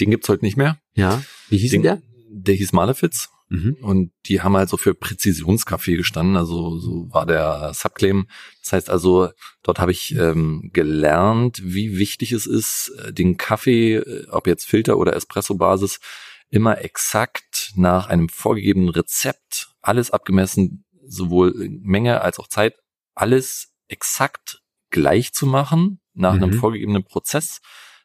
Den 0.00 0.10
gibt's 0.10 0.28
heute 0.28 0.44
nicht 0.44 0.56
mehr. 0.56 0.78
Ja. 0.94 1.22
Wie 1.48 1.58
hieß 1.58 1.70
denn 1.72 1.82
Den, 1.82 2.00
der? 2.00 2.02
der 2.30 2.54
hieß 2.54 2.72
Malefitz. 2.72 3.28
Mhm. 3.50 3.76
Und 3.82 4.12
die 4.26 4.40
haben 4.40 4.56
halt 4.56 4.70
so 4.70 4.78
für 4.78 4.94
Präzisionskaffee 4.94 5.96
gestanden, 5.96 6.38
also 6.38 6.78
so 6.78 7.06
war 7.12 7.26
der 7.26 7.72
Subclaim. 7.74 8.26
Das 8.62 8.72
heißt 8.72 8.88
also, 8.88 9.28
dort 9.62 9.78
habe 9.78 9.92
ich 9.92 10.16
ähm, 10.16 10.70
gelernt, 10.72 11.60
wie 11.62 11.98
wichtig 11.98 12.32
es 12.32 12.46
ist, 12.46 12.90
äh, 12.98 13.12
den 13.12 13.36
Kaffee, 13.36 13.96
äh, 13.96 14.26
ob 14.30 14.46
jetzt 14.46 14.64
Filter 14.64 14.96
oder 14.96 15.14
Espresso-Basis, 15.14 16.00
immer 16.48 16.80
exakt 16.82 17.51
nach 17.76 18.08
einem 18.08 18.28
vorgegebenen 18.28 18.88
Rezept, 18.88 19.74
alles 19.80 20.10
abgemessen, 20.10 20.84
sowohl 21.04 21.52
Menge 21.82 22.20
als 22.20 22.38
auch 22.38 22.48
Zeit, 22.48 22.74
alles 23.14 23.72
exakt 23.88 24.62
gleich 24.90 25.32
zu 25.32 25.46
machen 25.46 26.00
nach 26.14 26.34
Mhm. 26.34 26.42
einem 26.42 26.52
vorgegebenen 26.54 27.04
Prozess, 27.04 27.60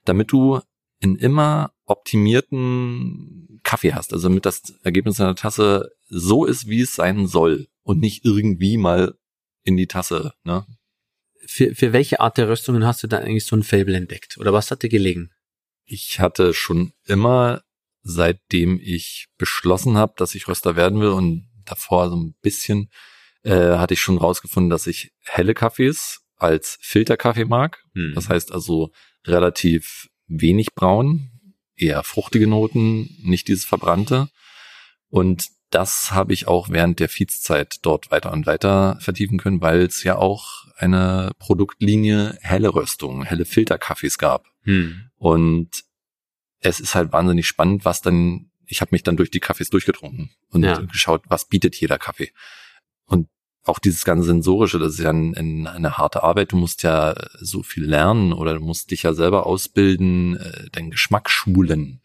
damit 0.06 0.32
du 0.32 0.60
in 1.00 1.16
immer 1.16 1.74
optimierten 1.86 3.60
Kaffee 3.64 3.94
hast, 3.94 4.14
also 4.14 4.28
damit 4.30 4.46
das 4.46 4.74
Ergebnis 4.84 5.20
einer 5.20 5.36
Tasse 5.36 5.92
so 6.08 6.46
ist, 6.46 6.68
wie 6.68 6.82
es 6.82 6.96
sein 6.96 7.28
soll 7.28 7.68
und 7.84 8.00
nicht 8.00 8.26
irgendwie 8.26 8.78
mal 8.78 9.18
in 9.64 9.78
die 9.78 9.88
Tasse. 9.88 10.34
Ne? 10.44 10.66
Für, 11.46 11.76
für 11.76 11.94
welche 11.94 12.20
Art 12.20 12.38
der 12.38 12.50
Röstungen 12.50 12.86
hast 12.86 13.04
du 13.04 13.08
dann 13.08 13.24
eigentlich 13.24 13.46
so 13.46 13.56
ein 13.56 13.64
Fable 13.64 13.96
entdeckt? 13.96 14.38
Oder 14.38 14.54
was 14.54 14.72
hat 14.72 14.84
dir 14.84 14.90
gelegen? 14.90 15.32
Ich 15.86 16.20
hatte 16.20 16.54
schon 16.54 16.94
immer, 17.06 17.62
seitdem 18.08 18.80
ich 18.82 19.28
beschlossen 19.38 19.98
habe, 19.98 20.14
dass 20.18 20.36
ich 20.36 20.48
Röster 20.48 20.76
werden 20.76 21.00
will 21.00 21.10
und 21.10 21.48
davor 21.66 22.10
so 22.10 22.16
ein 22.16 22.36
bisschen, 22.42 22.90
äh, 23.44 23.78
hatte 23.78 23.94
ich 23.94 24.00
schon 24.00 24.18
rausgefunden, 24.18 24.70
dass 24.70 24.88
ich 24.88 25.12
helle 25.22 25.54
Kaffees 25.54 26.22
als 26.38 26.78
Filterkaffee 26.82 27.46
mag. 27.46 27.84
Hm. 27.94 28.14
Das 28.16 28.30
heißt 28.30 28.52
also 28.52 28.92
relativ 29.26 30.08
wenig 30.28 30.74
braun, 30.74 31.32
eher 31.76 32.04
fruchtige 32.04 32.48
Noten, 32.48 33.18
nicht 33.22 33.48
dieses 33.48 33.66
verbrannte. 33.66 34.30
Und 35.10 35.48
das 35.70 36.12
habe 36.12 36.34
ich 36.34 36.48
auch 36.48 36.70
während 36.70 37.00
der 37.00 37.10
Feedszeit 37.10 37.80
dort 37.82 38.10
weiter 38.10 38.32
und 38.32 38.46
weiter 38.46 38.98
vertiefen 39.02 39.38
können, 39.38 39.62
weil 39.62 39.82
es 39.82 40.04
ja 40.04 40.16
auch 40.16 40.66
eine 40.78 41.32
Produktlinie 41.40 42.38
helle 42.42 42.74
Röstung, 42.74 43.24
helle 43.24 43.46
Filterkaffees 43.46 44.18
gab. 44.18 44.48
Hm. 44.64 45.10
Und 45.18 45.87
es 46.60 46.80
ist 46.80 46.96
halt 46.96 47.12
wahnsinnig 47.12 47.48
spannend, 47.48 47.86
was 47.86 48.02
dann, 48.02 48.52
ich 48.66 48.82
habe 48.82 48.90
mich 48.92 49.04
dann 49.04 49.18
durch 49.18 49.32
die 49.32 49.40
Kaffees 49.40 49.70
durchgetrunken 49.70 50.32
und 50.50 50.64
Ja. 50.64 50.80
geschaut, 50.82 51.24
was 51.28 51.46
bietet 51.46 51.76
jeder 51.76 51.98
Kaffee. 51.98 52.32
Und 53.06 53.28
auch 53.64 53.80
dieses 53.80 54.06
ganze 54.06 54.28
Sensorische, 54.28 54.80
das 54.80 54.94
ist 54.94 55.00
ja 55.00 55.12
ein, 55.12 55.36
ein, 55.36 55.68
eine 55.68 55.98
harte 55.98 56.24
Arbeit. 56.24 56.52
Du 56.52 56.58
musst 56.58 56.84
ja 56.84 57.16
so 57.40 57.64
viel 57.64 57.86
lernen 57.86 58.34
oder 58.34 58.56
du 58.56 58.62
musst 58.62 58.92
dich 58.92 59.04
ja 59.04 59.14
selber 59.14 59.46
ausbilden, 59.46 60.38
äh, 60.38 60.70
deinen 60.72 60.92
Geschmack 60.92 61.30
schulen 61.30 62.02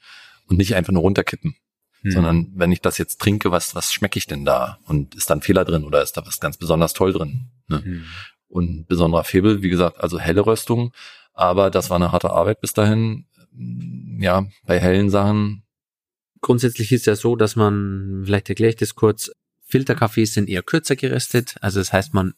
und 0.47 0.59
nicht 0.59 0.75
einfach 0.75 0.93
nur 0.93 1.03
runterkippen. 1.03 1.57
Hm. 2.03 2.11
Sondern 2.11 2.53
wenn 2.55 2.73
ich 2.73 2.81
das 2.81 2.99
jetzt 2.99 3.21
trinke, 3.21 3.53
was, 3.53 3.75
was 3.75 3.93
schmecke 3.93 4.19
ich 4.19 4.27
denn 4.27 4.45
da? 4.45 4.79
Und 4.85 5.15
ist 5.15 5.31
da 5.31 5.35
ein 5.35 5.43
Fehler 5.43 5.65
drin 5.65 5.85
oder 5.85 6.03
ist 6.03 6.17
da 6.17 6.27
was 6.27 6.41
ganz 6.41 6.57
besonders 6.57 6.95
toll 6.95 7.13
drin? 7.13 7.51
Ne? 7.69 7.83
Hm. 7.85 8.05
Und 8.49 8.87
besonderer 8.87 9.25
Febel, 9.25 9.63
wie 9.63 9.71
gesagt, 9.71 10.01
also 10.01 10.19
helle 10.19 10.45
Röstung. 10.45 10.93
Aber 11.33 11.71
das 11.71 11.89
war 11.89 11.97
eine 11.97 12.13
harte 12.13 12.31
Arbeit 12.31 12.61
bis 12.61 12.75
dahin. 12.75 13.27
Ja, 14.19 14.47
bei 14.65 14.79
hellen 14.79 15.11
Sachen. 15.11 15.65
Grundsätzlich 16.41 16.93
ist 16.93 17.07
ja 17.07 17.15
so, 17.15 17.37
dass 17.37 17.57
man, 17.57 18.23
vielleicht 18.25 18.49
erkläre 18.49 18.71
ich 18.71 18.77
das 18.77 18.95
kurz, 18.95 19.31
Filterkaffees 19.65 20.35
sind 20.35 20.49
eher 20.49 20.63
kürzer 20.63 20.97
geröstet. 20.97 21.57
Also 21.61 21.81
das 21.81 21.93
heißt, 21.93 22.15
man 22.15 22.35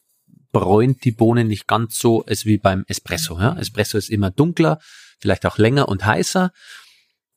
bräunt 0.52 1.04
die 1.04 1.10
Bohnen 1.10 1.48
nicht 1.48 1.66
ganz 1.66 1.98
so 1.98 2.24
als 2.24 2.46
wie 2.46 2.58
beim 2.58 2.84
Espresso. 2.86 3.38
Ja? 3.38 3.58
Espresso 3.58 3.98
ist 3.98 4.10
immer 4.10 4.30
dunkler, 4.30 4.78
vielleicht 5.18 5.46
auch 5.46 5.58
länger 5.58 5.88
und 5.88 6.06
heißer. 6.06 6.52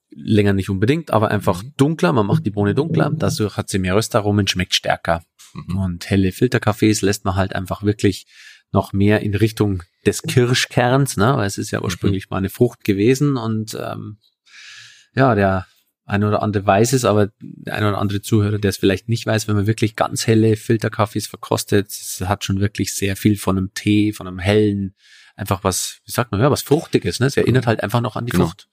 Länger 0.10 0.54
nicht 0.54 0.70
unbedingt, 0.70 1.12
aber 1.12 1.32
einfach 1.32 1.64
dunkler. 1.76 2.14
Man 2.14 2.28
macht 2.28 2.46
die 2.46 2.52
Bohne 2.52 2.76
dunkler. 2.76 3.12
Dadurch 3.14 3.58
hat 3.58 3.70
sie 3.70 3.80
mehr 3.80 3.96
Röstaromen, 3.96 4.48
schmeckt 4.48 4.76
stärker. 4.76 5.24
Mhm. 5.54 5.78
Und 5.78 6.10
helle 6.10 6.32
Filterkaffees 6.32 7.02
lässt 7.02 7.26
man 7.26 7.36
halt 7.36 7.54
einfach 7.56 7.84
wirklich 7.84 8.26
noch 8.72 8.94
mehr 8.94 9.22
in 9.22 9.34
Richtung 9.36 9.84
des 10.06 10.22
Kirschkerns, 10.22 11.18
ne? 11.18 11.36
weil 11.38 11.48
es 11.48 11.58
ist 11.58 11.72
ja 11.72 11.82
ursprünglich 11.82 12.30
mal 12.30 12.38
eine 12.38 12.50
Frucht 12.50 12.84
gewesen 12.84 13.38
und 13.38 13.76
ähm, 13.80 14.18
ja, 15.16 15.36
der 15.36 15.66
ein 16.06 16.24
oder 16.24 16.42
andere 16.42 16.66
weiß 16.66 16.94
es, 16.94 17.04
aber 17.04 17.32
der 17.42 17.76
ein 17.76 17.84
oder 17.84 17.98
andere 17.98 18.22
Zuhörer, 18.22 18.60
der 18.60 18.70
es 18.70 18.78
vielleicht 18.78 19.10
nicht 19.10 19.26
weiß, 19.26 19.48
wenn 19.48 19.56
man 19.58 19.68
wirklich 19.68 19.96
ganz 19.98 20.26
helle 20.26 20.56
Filterkaffees 20.56 21.28
verkostet, 21.28 21.90
es 21.90 22.22
hat 22.26 22.46
schon 22.46 22.62
wirklich 22.62 22.96
sehr 22.96 23.18
viel 23.18 23.38
von 23.38 23.58
einem 23.58 23.74
Tee, 23.74 24.14
von 24.14 24.26
einem 24.28 24.40
hellen, 24.40 24.96
einfach 25.36 25.64
was, 25.66 26.00
wie 26.06 26.12
sagt 26.12 26.32
man, 26.32 26.40
ja, 26.40 26.50
was 26.50 26.62
Fruchtiges, 26.62 27.20
ne? 27.20 27.26
Es 27.26 27.36
erinnert 27.36 27.68
halt 27.68 27.84
einfach 27.84 28.00
noch 28.02 28.16
an 28.16 28.26
die 28.26 28.32
Genau. 28.32 28.46
Frucht. 28.46 28.70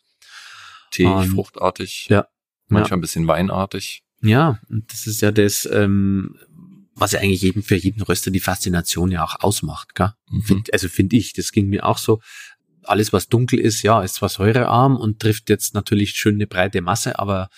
Tee, 0.92 1.06
Und- 1.06 1.26
fruchtartig, 1.28 2.06
Ja. 2.08 2.28
manchmal 2.68 2.98
ein 2.98 3.02
bisschen 3.02 3.26
weinartig. 3.26 4.04
Ja, 4.22 4.60
und 4.70 4.90
das 4.92 5.06
ist 5.08 5.20
ja 5.20 5.32
das, 5.32 5.68
ähm, 5.70 6.36
was 6.96 7.12
ja 7.12 7.20
eigentlich 7.20 7.42
jeden 7.42 7.62
für 7.62 7.76
jeden 7.76 8.02
Röster 8.02 8.30
die 8.30 8.40
Faszination 8.40 9.10
ja 9.10 9.24
auch 9.24 9.40
ausmacht, 9.40 9.94
gell? 9.94 10.12
Mhm. 10.30 10.42
Find, 10.42 10.72
also 10.72 10.88
finde 10.88 11.16
ich, 11.16 11.32
das 11.32 11.52
ging 11.52 11.68
mir 11.68 11.84
auch 11.86 11.98
so. 11.98 12.20
Alles, 12.84 13.12
was 13.12 13.28
dunkel 13.28 13.58
ist, 13.58 13.82
ja, 13.82 14.02
ist 14.02 14.16
zwar 14.16 14.28
säurearm 14.28 14.96
und 14.96 15.18
trifft 15.20 15.48
jetzt 15.48 15.74
natürlich 15.74 16.10
schön 16.12 16.34
eine 16.34 16.46
breite 16.46 16.82
Masse, 16.82 17.18
aber 17.18 17.48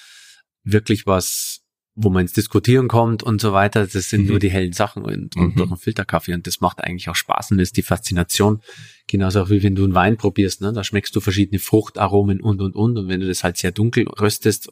wirklich 0.62 1.04
was, 1.06 1.60
wo 1.96 2.10
man 2.10 2.22
ins 2.22 2.32
Diskutieren 2.32 2.88
kommt 2.88 3.22
und 3.22 3.40
so 3.40 3.52
weiter, 3.52 3.86
das 3.86 4.08
sind 4.10 4.22
Mhm. 4.22 4.28
nur 4.28 4.38
die 4.38 4.50
hellen 4.50 4.72
Sachen 4.72 5.02
und, 5.02 5.34
und 5.36 5.48
Mhm. 5.48 5.54
durch 5.56 5.70
einen 5.70 5.78
Filterkaffee 5.80 6.34
und 6.34 6.46
das 6.46 6.60
macht 6.60 6.82
eigentlich 6.84 7.08
auch 7.08 7.16
Spaß 7.16 7.50
und 7.52 7.58
das 7.58 7.68
ist 7.68 7.76
die 7.76 7.82
Faszination. 7.82 8.60
Genauso 9.08 9.42
auch 9.42 9.50
wie 9.50 9.62
wenn 9.62 9.74
du 9.74 9.84
einen 9.84 9.94
Wein 9.94 10.16
probierst, 10.16 10.60
ne? 10.60 10.72
da 10.72 10.84
schmeckst 10.84 11.14
du 11.16 11.20
verschiedene 11.20 11.58
Fruchtaromen 11.58 12.40
und 12.40 12.60
und 12.60 12.76
und 12.76 12.96
und 12.98 13.08
wenn 13.08 13.20
du 13.20 13.26
das 13.26 13.42
halt 13.44 13.56
sehr 13.56 13.72
dunkel 13.72 14.06
röstest, 14.08 14.68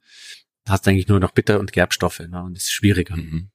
hast 0.68 0.86
du 0.86 0.90
eigentlich 0.90 1.08
nur 1.08 1.18
noch 1.20 1.32
Bitter- 1.32 1.58
und 1.60 1.72
Gerbstoffe 1.72 2.20
ne? 2.20 2.42
und 2.42 2.54
das 2.56 2.64
ist 2.64 2.72
schwieriger. 2.72 3.16
Mhm. 3.16 3.48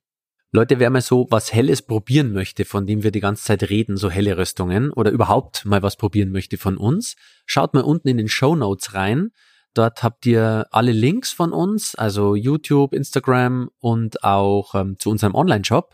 Leute, 0.51 0.79
wer 0.79 0.89
mal 0.89 1.01
so 1.01 1.27
was 1.29 1.53
Helles 1.53 1.83
probieren 1.83 2.33
möchte, 2.33 2.65
von 2.65 2.87
dem 2.87 3.03
wir 3.03 3.11
die 3.11 3.19
ganze 3.19 3.43
Zeit 3.43 3.69
reden, 3.69 3.97
so 3.97 4.09
helle 4.09 4.35
Röstungen, 4.35 4.91
oder 4.91 5.11
überhaupt 5.11 5.63
mal 5.65 5.83
was 5.83 5.95
probieren 5.95 6.31
möchte 6.31 6.57
von 6.57 6.75
uns, 6.75 7.15
schaut 7.45 7.75
mal 7.75 7.83
unten 7.83 8.07
in 8.07 8.17
den 8.17 8.27
Show 8.27 8.55
Notes 8.55 8.95
rein. 8.95 9.29
Dort 9.75 10.01
habt 10.01 10.25
ihr 10.25 10.65
alle 10.71 10.91
Links 10.91 11.31
von 11.31 11.53
uns, 11.53 11.93
also 11.93 12.33
YouTube, 12.33 12.93
Instagram 12.93 13.69
und 13.77 14.23
auch 14.23 14.73
ähm, 14.73 14.97
zu 14.97 15.11
unserem 15.11 15.35
Online-Shop. 15.35 15.93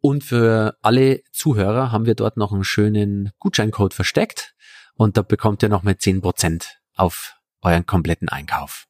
Und 0.00 0.24
für 0.24 0.78
alle 0.80 1.20
Zuhörer 1.30 1.92
haben 1.92 2.06
wir 2.06 2.14
dort 2.14 2.38
noch 2.38 2.52
einen 2.52 2.64
schönen 2.64 3.32
Gutscheincode 3.38 3.92
versteckt. 3.92 4.54
Und 4.94 5.18
da 5.18 5.22
bekommt 5.22 5.62
ihr 5.62 5.68
noch 5.68 5.82
mal 5.82 5.92
10% 5.92 6.64
auf 6.96 7.34
euren 7.60 7.84
kompletten 7.84 8.30
Einkauf. 8.30 8.89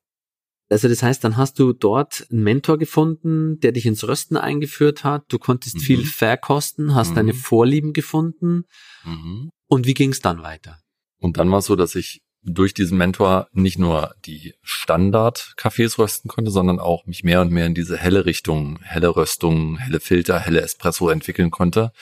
Also 0.71 0.89
das 0.89 1.03
heißt, 1.03 1.23
dann 1.25 1.37
hast 1.37 1.59
du 1.59 1.73
dort 1.73 2.27
einen 2.31 2.45
Mentor 2.45 2.79
gefunden, 2.79 3.59
der 3.59 3.73
dich 3.73 3.87
ins 3.87 4.07
Rösten 4.07 4.37
eingeführt 4.37 5.03
hat. 5.03 5.25
Du 5.29 5.39
konntest 5.39 5.77
Mhm. 5.77 5.81
viel 5.81 6.05
verkosten, 6.05 6.95
hast 6.95 7.11
Mhm. 7.11 7.15
deine 7.17 7.35
Vorlieben 7.35 7.93
gefunden. 7.93 8.65
Mhm. 9.05 9.51
Und 9.67 9.87
wie 9.87 9.95
ging 9.95 10.11
es 10.13 10.21
dann 10.21 10.43
weiter? 10.43 10.79
Und 11.19 11.39
dann 11.39 11.51
war 11.51 11.59
es 11.59 11.67
so, 11.67 11.75
dass 11.77 11.97
ich 11.97 12.23
durch 12.43 12.73
diesen 12.73 12.97
Mentor 12.97 13.49
nicht 13.53 13.79
nur 13.79 14.15
die 14.25 14.55
Standard-Cafés 14.63 15.99
rösten 15.99 16.29
konnte, 16.29 16.51
sondern 16.51 16.79
auch 16.79 17.05
mich 17.05 17.25
mehr 17.25 17.41
und 17.43 17.51
mehr 17.51 17.67
in 17.67 17.75
diese 17.75 17.97
helle 17.99 18.25
Richtung, 18.25 18.79
helle 18.83 19.15
Röstung, 19.15 19.77
helle 19.77 20.01
Filter, 20.01 20.39
helle 20.39 20.63
Espresso 20.63 21.11
entwickeln 21.11 21.51
konnte. 21.51 21.93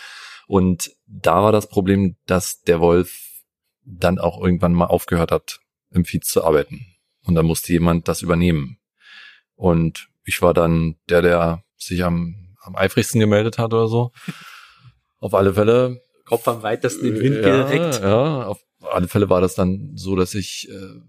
Und 0.46 0.92
da 1.06 1.42
war 1.42 1.52
das 1.52 1.68
Problem, 1.68 2.16
dass 2.26 2.60
der 2.62 2.80
Wolf 2.80 3.42
dann 3.84 4.18
auch 4.18 4.40
irgendwann 4.42 4.75
mal 4.75 4.87
aufgehört 4.87 5.32
hat, 5.32 5.60
im 5.90 6.04
Feed 6.04 6.25
zu 6.25 6.44
arbeiten. 6.44 6.87
Und 7.28 7.35
da 7.35 7.42
musste 7.42 7.73
jemand 7.73 8.08
das 8.08 8.23
übernehmen. 8.23 8.78
Und 9.54 10.08
ich 10.25 10.42
war 10.42 10.54
dann 10.54 10.97
der, 11.08 11.23
der 11.23 11.62
sich 11.76 12.02
am, 12.02 12.56
am 12.62 12.75
eifrigsten 12.75 13.20
gemeldet 13.20 13.58
hat 13.58 13.73
oder 13.73 13.87
so. 13.87 14.11
Auf 15.20 15.35
alle 15.35 15.54
Fälle 15.54 16.00
Kopf 16.25 16.47
am 16.47 16.62
weitesten 16.62 17.06
in 17.06 17.14
den 17.14 17.23
Wind 17.23 17.37
ja, 17.37 17.42
gereckt. 17.42 18.00
Ja, 18.02 18.47
auf 18.47 18.62
alle 18.82 19.08
Fälle 19.08 19.30
war 19.30 19.40
das 19.40 19.54
dann 19.54 19.92
so, 19.97 20.14
dass 20.14 20.35
ich 20.35 20.68
äh, 20.68 21.00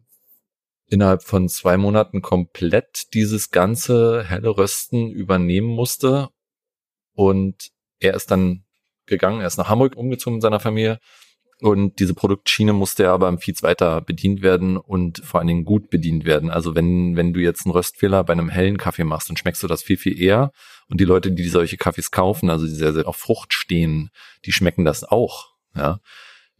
innerhalb 0.87 1.23
von 1.23 1.49
zwei 1.49 1.75
Monaten 1.75 2.21
komplett 2.21 3.13
dieses 3.13 3.51
ganze 3.51 4.23
helle 4.23 4.49
Rösten 4.49 5.11
übernehmen 5.11 5.67
musste. 5.67 6.29
Und 7.13 7.71
er 7.99 8.13
ist 8.13 8.31
dann 8.31 8.63
gegangen, 9.07 9.41
er 9.41 9.47
ist 9.47 9.57
nach 9.57 9.67
Hamburg 9.67 9.97
umgezogen 9.97 10.35
mit 10.35 10.41
seiner 10.41 10.61
Familie. 10.61 10.99
Und 11.61 11.99
diese 11.99 12.13
Produktschiene 12.13 12.71
musste 12.71 13.03
ja 13.03 13.13
aber 13.13 13.27
im 13.27 13.37
Feeds 13.37 13.63
weiter 13.63 13.99
bedient 13.99 14.41
werden 14.41 14.77
und 14.77 15.19
vor 15.25 15.39
allen 15.39 15.47
Dingen 15.47 15.65
gut 15.65 15.89
bedient 15.89 16.23
werden. 16.23 16.49
Also 16.49 16.73
wenn, 16.73 17.17
wenn 17.17 17.33
du 17.33 17.41
jetzt 17.41 17.65
einen 17.65 17.73
Röstfehler 17.73 18.23
bei 18.23 18.31
einem 18.31 18.49
hellen 18.49 18.77
Kaffee 18.77 19.03
machst, 19.03 19.29
dann 19.29 19.35
schmeckst 19.35 19.61
du 19.61 19.67
das 19.67 19.83
viel, 19.83 19.97
viel 19.97 20.19
eher. 20.19 20.51
Und 20.87 21.01
die 21.01 21.05
Leute, 21.05 21.31
die 21.31 21.49
solche 21.49 21.75
Kaffees 21.75 22.11
kaufen, 22.11 22.49
also 22.49 22.65
die 22.65 22.73
sehr, 22.73 22.93
sehr 22.93 23.07
auf 23.07 23.17
Frucht 23.17 23.53
stehen, 23.53 24.09
die 24.45 24.53
schmecken 24.53 24.85
das 24.85 25.03
auch. 25.03 25.49
Ja. 25.75 25.99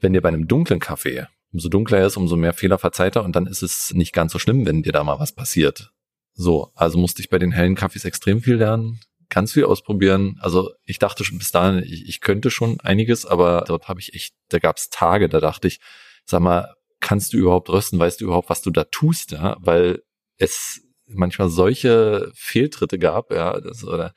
Wenn 0.02 0.12
dir 0.12 0.22
bei 0.22 0.30
einem 0.30 0.50
dunklen 0.50 0.82
Kaffee, 0.82 1.28
umso 1.54 1.70
dunkler 1.70 2.00
er 2.00 2.08
ist, 2.08 2.18
umso 2.18 2.36
mehr 2.36 2.54
Fehler 2.54 2.78
verzeiht 2.78 3.16
er 3.16 3.24
und 3.24 3.36
dann 3.38 3.48
ist 3.48 3.64
es 3.64 3.94
nicht 3.94 4.12
ganz 4.14 4.34
so 4.34 4.40
schlimm, 4.40 4.66
wenn 4.66 4.84
dir 4.84 4.92
da 4.92 5.04
mal 5.06 5.20
was 5.20 5.32
passiert. 5.32 5.92
So, 6.34 6.72
also 6.76 6.98
musste 6.98 7.22
ich 7.22 7.30
bei 7.30 7.40
den 7.40 7.52
hellen 7.52 7.76
Kaffees 7.76 8.06
extrem 8.06 8.42
viel 8.42 8.56
lernen, 8.56 9.00
ganz 9.30 9.54
viel 9.54 9.66
ausprobieren. 9.66 10.38
Also 10.42 10.72
ich 10.86 11.00
dachte 11.00 11.24
schon 11.24 11.38
bis 11.38 11.52
dahin, 11.52 11.84
ich, 11.84 12.08
ich 12.08 12.22
könnte 12.22 12.52
schon 12.52 12.80
einiges, 12.82 13.26
aber 13.26 13.64
dort 13.68 13.88
habe 13.88 14.00
ich 14.00 14.14
echt, 14.14 14.34
da 14.50 14.60
gab 14.60 14.78
es 14.78 14.90
Tage, 14.90 15.30
da 15.30 15.40
dachte 15.40 15.68
ich, 15.68 15.80
sag 16.26 16.42
mal, 16.42 16.74
kannst 17.00 17.34
du 17.34 17.38
überhaupt 17.38 17.70
rösten? 17.70 18.00
Weißt 18.00 18.20
du 18.20 18.26
überhaupt, 18.26 18.50
was 18.50 18.62
du 18.62 18.72
da 18.72 18.84
tust? 18.86 19.32
Ja, 19.32 19.58
weil 19.60 20.02
es 20.38 20.82
manchmal 21.08 21.50
solche 21.50 22.32
Fehltritte 22.36 23.00
gab, 23.00 23.32
ja, 23.32 23.60
das 23.60 23.84
oder 23.84 24.14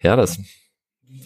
ja, 0.00 0.16
das 0.16 0.38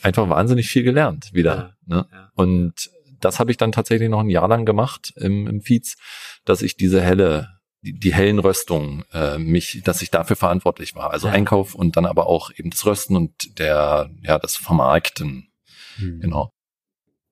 einfach 0.02 0.28
wahnsinnig 0.28 0.68
viel 0.68 0.82
gelernt 0.82 1.32
wieder. 1.32 1.76
ne? 1.86 2.06
ja. 2.10 2.30
Und 2.34 2.90
das 3.20 3.38
habe 3.38 3.50
ich 3.50 3.56
dann 3.56 3.72
tatsächlich 3.72 4.08
noch 4.08 4.20
ein 4.20 4.30
Jahr 4.30 4.48
lang 4.48 4.64
gemacht 4.64 5.12
im, 5.16 5.46
im 5.46 5.60
Feeds, 5.60 5.96
dass 6.44 6.62
ich 6.62 6.76
diese 6.76 7.00
helle, 7.00 7.48
die, 7.82 7.98
die 7.98 8.14
hellen 8.14 8.38
Röstungen, 8.38 9.04
äh, 9.12 9.38
mich, 9.38 9.82
dass 9.84 10.02
ich 10.02 10.10
dafür 10.10 10.36
verantwortlich 10.36 10.94
war. 10.94 11.10
Also 11.10 11.28
Ja. 11.28 11.34
Einkauf 11.34 11.74
und 11.74 11.96
dann 11.96 12.06
aber 12.06 12.26
auch 12.26 12.50
eben 12.56 12.70
das 12.70 12.86
Rösten 12.86 13.16
und 13.16 13.58
der, 13.58 14.10
ja, 14.22 14.38
das 14.38 14.56
Vermarkten. 14.56 15.48
Hm. 15.96 16.20
Genau. 16.20 16.52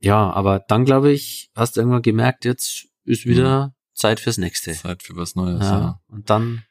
Ja, 0.00 0.30
aber 0.30 0.60
dann 0.60 0.84
glaube 0.84 1.12
ich, 1.12 1.50
hast 1.54 1.76
du 1.76 1.80
irgendwann 1.80 2.02
gemerkt, 2.02 2.44
jetzt 2.44 2.86
ist 3.04 3.26
wieder 3.26 3.74
Zeit 3.94 4.20
fürs 4.20 4.38
nächste. 4.38 4.72
Zeit 4.72 5.02
für 5.02 5.16
was 5.16 5.34
Neues. 5.34 5.60
Ja. 5.60 5.80
Ja. 5.80 6.00
Und 6.08 6.30
dann 6.30 6.64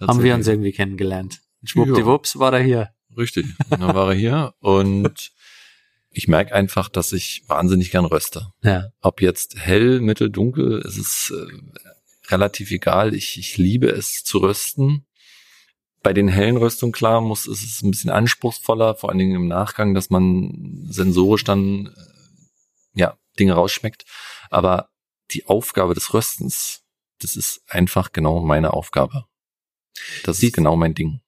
haben 0.00 0.22
wir 0.22 0.34
uns 0.34 0.46
irgendwie 0.46 0.72
kennengelernt. 0.72 1.40
Und 1.60 1.68
schwuppdiwupps 1.68 2.38
war 2.38 2.52
er 2.52 2.62
hier. 2.62 2.90
Richtig. 3.16 3.46
Und 3.70 3.80
dann 3.80 3.94
war 3.94 4.08
er 4.08 4.14
hier 4.14 4.54
und 4.58 5.30
ich 6.10 6.28
merke 6.28 6.54
einfach, 6.54 6.88
dass 6.88 7.12
ich 7.12 7.44
wahnsinnig 7.46 7.90
gern 7.90 8.04
röste. 8.04 8.48
Ja. 8.62 8.88
Ob 9.00 9.20
jetzt 9.20 9.56
hell, 9.58 10.00
mittel, 10.00 10.30
dunkel, 10.30 10.78
es 10.80 10.96
ist 10.96 11.32
äh, 11.32 11.46
relativ 12.28 12.70
egal. 12.70 13.14
Ich, 13.14 13.38
ich 13.38 13.56
liebe 13.56 13.88
es 13.88 14.24
zu 14.24 14.38
rösten. 14.38 15.06
Bei 16.02 16.12
den 16.12 16.28
hellen 16.28 16.56
Röstungen, 16.58 16.92
klar, 16.92 17.20
muss 17.20 17.46
es 17.46 17.62
ist 17.62 17.82
ein 17.82 17.90
bisschen 17.90 18.10
anspruchsvoller, 18.10 18.94
vor 18.94 19.08
allen 19.08 19.18
Dingen 19.18 19.34
im 19.34 19.48
Nachgang, 19.48 19.94
dass 19.94 20.10
man 20.10 20.84
sensorisch 20.88 21.44
dann 21.44 21.86
äh, 21.86 23.00
ja 23.00 23.18
Dinge 23.38 23.54
rausschmeckt. 23.54 24.04
Aber 24.50 24.90
die 25.30 25.46
Aufgabe 25.46 25.94
des 25.94 26.12
Röstens, 26.12 26.82
das 27.20 27.36
ist 27.36 27.62
einfach 27.68 28.12
genau 28.12 28.40
meine 28.40 28.74
Aufgabe. 28.74 29.24
Das 30.24 30.38
Siehst- 30.38 30.50
ist 30.50 30.56
genau 30.56 30.76
mein 30.76 30.94
Ding. 30.94 31.20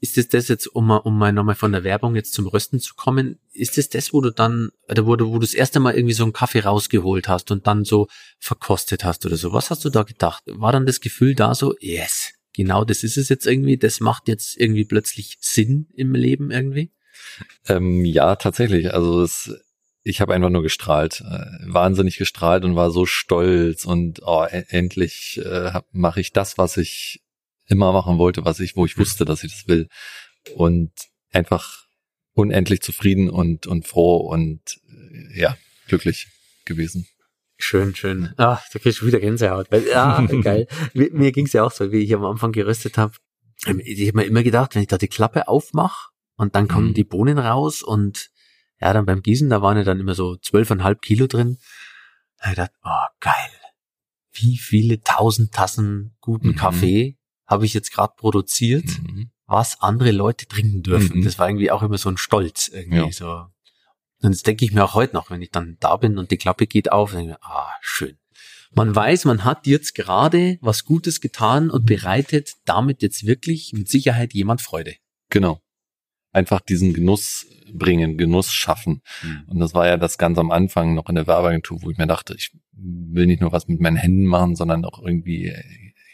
Ist 0.00 0.18
es 0.18 0.28
das 0.28 0.48
jetzt, 0.48 0.66
um 0.66 0.86
mal, 0.86 0.98
um 0.98 1.16
mal 1.18 1.32
nochmal 1.32 1.54
von 1.54 1.72
der 1.72 1.84
Werbung 1.84 2.16
jetzt 2.16 2.34
zum 2.34 2.46
Rösten 2.46 2.80
zu 2.80 2.94
kommen, 2.94 3.38
ist 3.52 3.78
es 3.78 3.88
das, 3.88 4.12
wo 4.12 4.20
du 4.20 4.30
dann, 4.30 4.70
oder 4.88 5.06
wo 5.06 5.16
du, 5.16 5.28
wo 5.28 5.34
du 5.34 5.40
das 5.40 5.54
erste 5.54 5.80
Mal 5.80 5.94
irgendwie 5.94 6.14
so 6.14 6.24
einen 6.24 6.32
Kaffee 6.32 6.60
rausgeholt 6.60 7.28
hast 7.28 7.50
und 7.50 7.66
dann 7.66 7.84
so 7.84 8.08
verkostet 8.38 9.04
hast 9.04 9.24
oder 9.24 9.36
so? 9.36 9.52
Was 9.52 9.70
hast 9.70 9.84
du 9.84 9.90
da 9.90 10.02
gedacht? 10.02 10.42
War 10.46 10.72
dann 10.72 10.86
das 10.86 11.00
Gefühl 11.00 11.34
da 11.34 11.54
so, 11.54 11.74
yes, 11.80 12.32
genau 12.52 12.84
das 12.84 13.04
ist 13.04 13.16
es 13.16 13.28
jetzt 13.28 13.46
irgendwie, 13.46 13.78
das 13.78 14.00
macht 14.00 14.28
jetzt 14.28 14.56
irgendwie 14.58 14.84
plötzlich 14.84 15.38
Sinn 15.40 15.88
im 15.94 16.14
Leben 16.14 16.50
irgendwie? 16.50 16.92
Ähm, 17.66 18.04
ja, 18.04 18.36
tatsächlich. 18.36 18.92
Also 18.92 19.22
es, 19.22 19.54
ich 20.02 20.20
habe 20.20 20.34
einfach 20.34 20.50
nur 20.50 20.62
gestrahlt, 20.62 21.22
äh, 21.22 21.46
wahnsinnig 21.66 22.18
gestrahlt 22.18 22.64
und 22.64 22.76
war 22.76 22.90
so 22.90 23.06
stolz 23.06 23.84
und 23.86 24.20
oh, 24.24 24.44
e 24.44 24.64
endlich 24.68 25.40
äh, 25.44 25.80
mache 25.90 26.20
ich 26.20 26.32
das, 26.32 26.58
was 26.58 26.76
ich 26.76 27.22
immer 27.66 27.92
machen 27.92 28.18
wollte, 28.18 28.44
was 28.44 28.60
ich, 28.60 28.76
wo 28.76 28.86
ich 28.86 28.98
wusste, 28.98 29.24
dass 29.24 29.44
ich 29.44 29.52
das 29.52 29.68
will. 29.68 29.88
Und 30.54 30.92
einfach 31.32 31.86
unendlich 32.32 32.82
zufrieden 32.82 33.30
und, 33.30 33.66
und 33.66 33.86
froh 33.86 34.16
und 34.18 34.60
äh, 34.88 35.40
ja, 35.40 35.56
glücklich 35.88 36.28
gewesen. 36.64 37.08
Schön, 37.58 37.94
schön. 37.94 38.34
Ah, 38.36 38.60
da 38.72 38.78
kriegst 38.78 39.00
du 39.00 39.06
wieder 39.06 39.18
Gänsehaut. 39.18 39.70
Weil, 39.70 39.86
ja, 39.88 40.20
geil. 40.42 40.66
Mir, 40.92 41.10
mir 41.12 41.32
ging 41.32 41.46
es 41.46 41.54
ja 41.54 41.64
auch 41.64 41.72
so, 41.72 41.90
wie 41.90 42.02
ich 42.02 42.14
am 42.14 42.24
Anfang 42.24 42.52
geröstet 42.52 42.98
habe. 42.98 43.14
Ähm, 43.66 43.80
ich 43.82 44.06
habe 44.08 44.18
mir 44.18 44.24
immer 44.24 44.42
gedacht, 44.42 44.74
wenn 44.74 44.82
ich 44.82 44.88
da 44.88 44.98
die 44.98 45.08
Klappe 45.08 45.48
aufmache 45.48 46.10
und 46.36 46.54
dann 46.54 46.68
kommen 46.68 46.88
mhm. 46.88 46.94
die 46.94 47.04
Bohnen 47.04 47.38
raus 47.38 47.82
und 47.82 48.30
ja, 48.78 48.92
dann 48.92 49.06
beim 49.06 49.22
Gießen, 49.22 49.48
da 49.48 49.62
waren 49.62 49.78
ja 49.78 49.84
dann 49.84 50.00
immer 50.00 50.14
so 50.14 50.36
zwölfeinhalb 50.36 51.00
Kilo 51.00 51.26
drin. 51.26 51.56
Da 52.42 52.50
ich 52.50 52.56
dachte, 52.56 52.74
oh, 52.84 53.06
geil. 53.20 53.32
Wie 54.32 54.58
viele 54.58 55.00
tausend 55.00 55.52
Tassen 55.52 56.14
guten 56.20 56.48
mhm. 56.48 56.56
Kaffee 56.56 57.15
habe 57.46 57.64
ich 57.64 57.74
jetzt 57.74 57.92
gerade 57.92 58.14
produziert, 58.16 58.86
mhm. 59.02 59.30
was 59.46 59.80
andere 59.80 60.10
Leute 60.10 60.46
trinken 60.46 60.82
dürfen. 60.82 61.20
Mhm. 61.20 61.24
Das 61.24 61.38
war 61.38 61.48
irgendwie 61.48 61.70
auch 61.70 61.82
immer 61.82 61.98
so 61.98 62.08
ein 62.08 62.16
Stolz 62.16 62.68
irgendwie 62.68 62.96
ja. 62.96 63.12
so. 63.12 63.46
Und 64.22 64.34
das 64.34 64.42
denke 64.42 64.64
ich 64.64 64.72
mir 64.72 64.84
auch 64.84 64.94
heute 64.94 65.14
noch, 65.14 65.30
wenn 65.30 65.42
ich 65.42 65.50
dann 65.50 65.76
da 65.80 65.96
bin 65.96 66.18
und 66.18 66.30
die 66.30 66.38
Klappe 66.38 66.66
geht 66.66 66.90
auf, 66.90 67.12
denke 67.12 67.24
ich 67.24 67.30
mir, 67.30 67.42
ah, 67.42 67.72
schön. 67.80 68.18
Man 68.74 68.94
weiß, 68.94 69.24
man 69.26 69.44
hat 69.44 69.66
jetzt 69.66 69.94
gerade 69.94 70.58
was 70.60 70.84
Gutes 70.84 71.20
getan 71.20 71.70
und 71.70 71.86
bereitet 71.86 72.54
damit 72.64 73.02
jetzt 73.02 73.26
wirklich 73.26 73.72
mit 73.72 73.88
Sicherheit 73.88 74.34
jemand 74.34 74.60
Freude. 74.60 74.96
Genau. 75.30 75.60
Einfach 76.32 76.60
diesen 76.60 76.92
Genuss 76.92 77.46
bringen, 77.72 78.18
Genuss 78.18 78.52
schaffen. 78.52 79.02
Mhm. 79.22 79.44
Und 79.46 79.58
das 79.60 79.72
war 79.72 79.86
ja 79.86 79.96
das 79.96 80.18
ganz 80.18 80.38
am 80.38 80.50
Anfang 80.50 80.94
noch 80.94 81.08
in 81.08 81.14
der 81.14 81.26
Werbeagentur, 81.26 81.82
wo 81.82 81.90
ich 81.90 81.96
mir 81.96 82.06
dachte, 82.06 82.34
ich 82.36 82.50
will 82.72 83.26
nicht 83.26 83.40
nur 83.40 83.52
was 83.52 83.68
mit 83.68 83.80
meinen 83.80 83.96
Händen 83.96 84.26
machen, 84.26 84.56
sondern 84.56 84.84
auch 84.84 85.02
irgendwie 85.02 85.54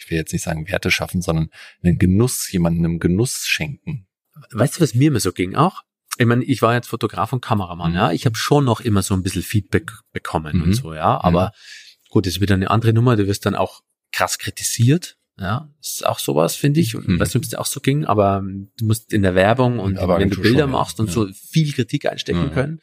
ich 0.03 0.11
will 0.11 0.19
jetzt 0.19 0.33
nicht 0.33 0.43
sagen 0.43 0.69
Werte 0.69 0.91
schaffen, 0.91 1.23
sondern 1.23 1.49
einen 1.83 1.99
Genuss, 1.99 2.51
jemandem 2.51 2.85
einen 2.85 2.99
Genuss 2.99 3.47
schenken. 3.47 4.07
Weißt 4.51 4.77
du, 4.77 4.81
was 4.81 4.95
mir 4.95 5.09
immer 5.09 5.21
so 5.21 5.33
ging 5.33 5.55
auch? 5.55 5.83
Ich 6.19 6.27
meine, 6.27 6.45
ich 6.45 6.61
war 6.63 6.75
jetzt 6.75 6.89
Fotograf 6.89 7.33
und 7.33 7.41
Kameramann, 7.41 7.93
mhm. 7.93 7.97
ja. 7.97 8.13
Ich 8.13 8.27
habe 8.27 8.37
schon 8.37 8.65
noch 8.65 8.81
immer 8.81 9.03
so 9.03 9.15
ein 9.15 9.23
bisschen 9.23 9.43
Feedback 9.43 9.93
bekommen 10.13 10.59
mhm. 10.59 10.63
und 10.63 10.73
so, 10.75 10.95
ja. 10.95 11.21
Aber 11.23 11.47
mhm. 11.47 12.11
gut, 12.11 12.27
das 12.27 12.35
ist 12.35 12.41
wieder 12.41 12.55
eine 12.55 12.71
andere 12.71 12.93
Nummer. 12.93 13.17
Du 13.17 13.27
wirst 13.27 13.47
dann 13.47 13.55
auch 13.55 13.83
krass 14.13 14.39
kritisiert. 14.39 15.17
Ja, 15.39 15.71
ist 15.81 16.07
auch 16.07 16.19
sowas, 16.19 16.55
finde 16.57 16.81
ich. 16.81 16.95
Und 16.95 17.09
mhm. 17.09 17.19
weiß 17.19 17.29
nicht, 17.29 17.37
ob 17.37 17.43
es 17.43 17.49
dir 17.51 17.61
auch 17.61 17.67
so 17.67 17.81
ging, 17.81 18.05
aber 18.05 18.43
du 18.79 18.85
musst 18.85 19.13
in 19.13 19.23
der 19.23 19.35
Werbung 19.35 19.79
und 19.79 19.99
aber 19.99 20.19
wenn 20.19 20.29
du 20.29 20.41
Bilder 20.41 20.65
schon, 20.65 20.71
machst 20.71 21.01
und 21.01 21.07
ja. 21.07 21.13
so 21.13 21.29
viel 21.33 21.73
Kritik 21.73 22.07
einstecken 22.07 22.45
ja. 22.45 22.49
können. 22.51 22.81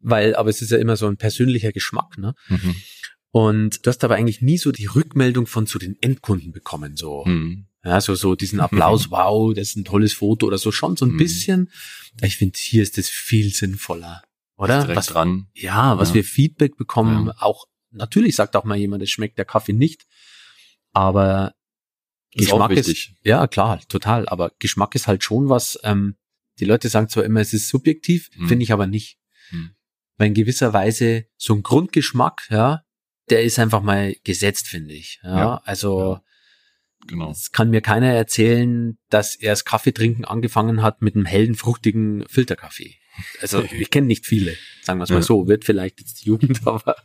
Weil, 0.00 0.34
aber 0.36 0.50
es 0.50 0.62
ist 0.62 0.70
ja 0.70 0.78
immer 0.78 0.96
so 0.96 1.06
ein 1.06 1.16
persönlicher 1.16 1.72
Geschmack, 1.72 2.16
ne? 2.18 2.34
Mhm. 2.48 2.74
Und 3.36 3.84
du 3.84 3.90
hast 3.90 4.02
aber 4.02 4.14
eigentlich 4.14 4.40
nie 4.40 4.56
so 4.56 4.72
die 4.72 4.86
Rückmeldung 4.86 5.46
von 5.46 5.66
zu 5.66 5.78
den 5.78 6.00
Endkunden 6.00 6.52
bekommen, 6.52 6.96
so. 6.96 7.22
Mhm. 7.26 7.66
Ja, 7.84 8.00
so, 8.00 8.14
so 8.14 8.34
diesen 8.34 8.60
Applaus, 8.66 9.10
wow, 9.10 9.52
das 9.52 9.68
ist 9.68 9.76
ein 9.76 9.84
tolles 9.84 10.14
Foto 10.14 10.46
oder 10.46 10.56
so, 10.56 10.72
schon 10.72 10.96
so 10.96 11.04
ein 11.04 11.10
mhm. 11.10 11.16
bisschen. 11.18 11.70
Ich 12.22 12.38
finde, 12.38 12.58
hier 12.58 12.82
ist 12.82 12.96
das 12.96 13.10
viel 13.10 13.52
sinnvoller, 13.52 14.22
oder? 14.56 14.88
Was 14.96 15.08
dran. 15.08 15.48
Ja, 15.52 15.98
was 15.98 16.08
ja. 16.08 16.14
wir 16.14 16.24
Feedback 16.24 16.78
bekommen, 16.78 17.26
ja. 17.26 17.34
auch, 17.40 17.66
natürlich 17.90 18.36
sagt 18.36 18.56
auch 18.56 18.64
mal 18.64 18.78
jemand, 18.78 19.02
es 19.02 19.10
schmeckt 19.10 19.36
der 19.36 19.44
Kaffee 19.44 19.74
nicht, 19.74 20.06
aber 20.94 21.52
ist 22.32 22.48
Geschmack 22.48 22.70
ist, 22.70 23.10
ja, 23.22 23.46
klar, 23.46 23.82
total, 23.86 24.26
aber 24.30 24.52
Geschmack 24.60 24.94
ist 24.94 25.08
halt 25.08 25.22
schon 25.22 25.50
was, 25.50 25.78
ähm, 25.82 26.16
die 26.58 26.64
Leute 26.64 26.88
sagen 26.88 27.10
zwar 27.10 27.24
immer, 27.24 27.40
es 27.40 27.52
ist 27.52 27.68
subjektiv, 27.68 28.30
mhm. 28.34 28.48
finde 28.48 28.62
ich 28.62 28.72
aber 28.72 28.86
nicht. 28.86 29.18
Mhm. 29.50 29.72
Weil 30.16 30.28
in 30.28 30.34
gewisser 30.34 30.72
Weise 30.72 31.26
so 31.36 31.52
ein 31.52 31.62
Grundgeschmack, 31.62 32.48
ja, 32.48 32.85
der 33.30 33.42
ist 33.42 33.58
einfach 33.58 33.82
mal 33.82 34.14
gesetzt, 34.24 34.68
finde 34.68 34.94
ich. 34.94 35.20
Ja, 35.22 35.38
ja 35.38 35.60
also 35.64 36.14
ja. 36.14 36.22
Genau. 37.06 37.30
Es 37.30 37.52
kann 37.52 37.70
mir 37.70 37.80
keiner 37.80 38.12
erzählen, 38.12 38.98
dass 39.10 39.36
er 39.36 39.52
das 39.52 39.64
Kaffeetrinken 39.64 40.24
angefangen 40.24 40.82
hat 40.82 41.02
mit 41.02 41.14
einem 41.14 41.24
hellen, 41.24 41.54
fruchtigen 41.54 42.24
Filterkaffee. 42.28 42.96
Also 43.40 43.62
ich 43.78 43.90
kenne 43.90 44.06
nicht 44.06 44.26
viele, 44.26 44.56
sagen 44.82 44.98
wir 44.98 45.04
es 45.04 45.10
mal 45.10 45.16
ja. 45.16 45.22
so, 45.22 45.46
wird 45.46 45.64
vielleicht 45.64 46.00
jetzt 46.00 46.22
die 46.22 46.28
Jugend, 46.28 46.60
aber 46.66 46.96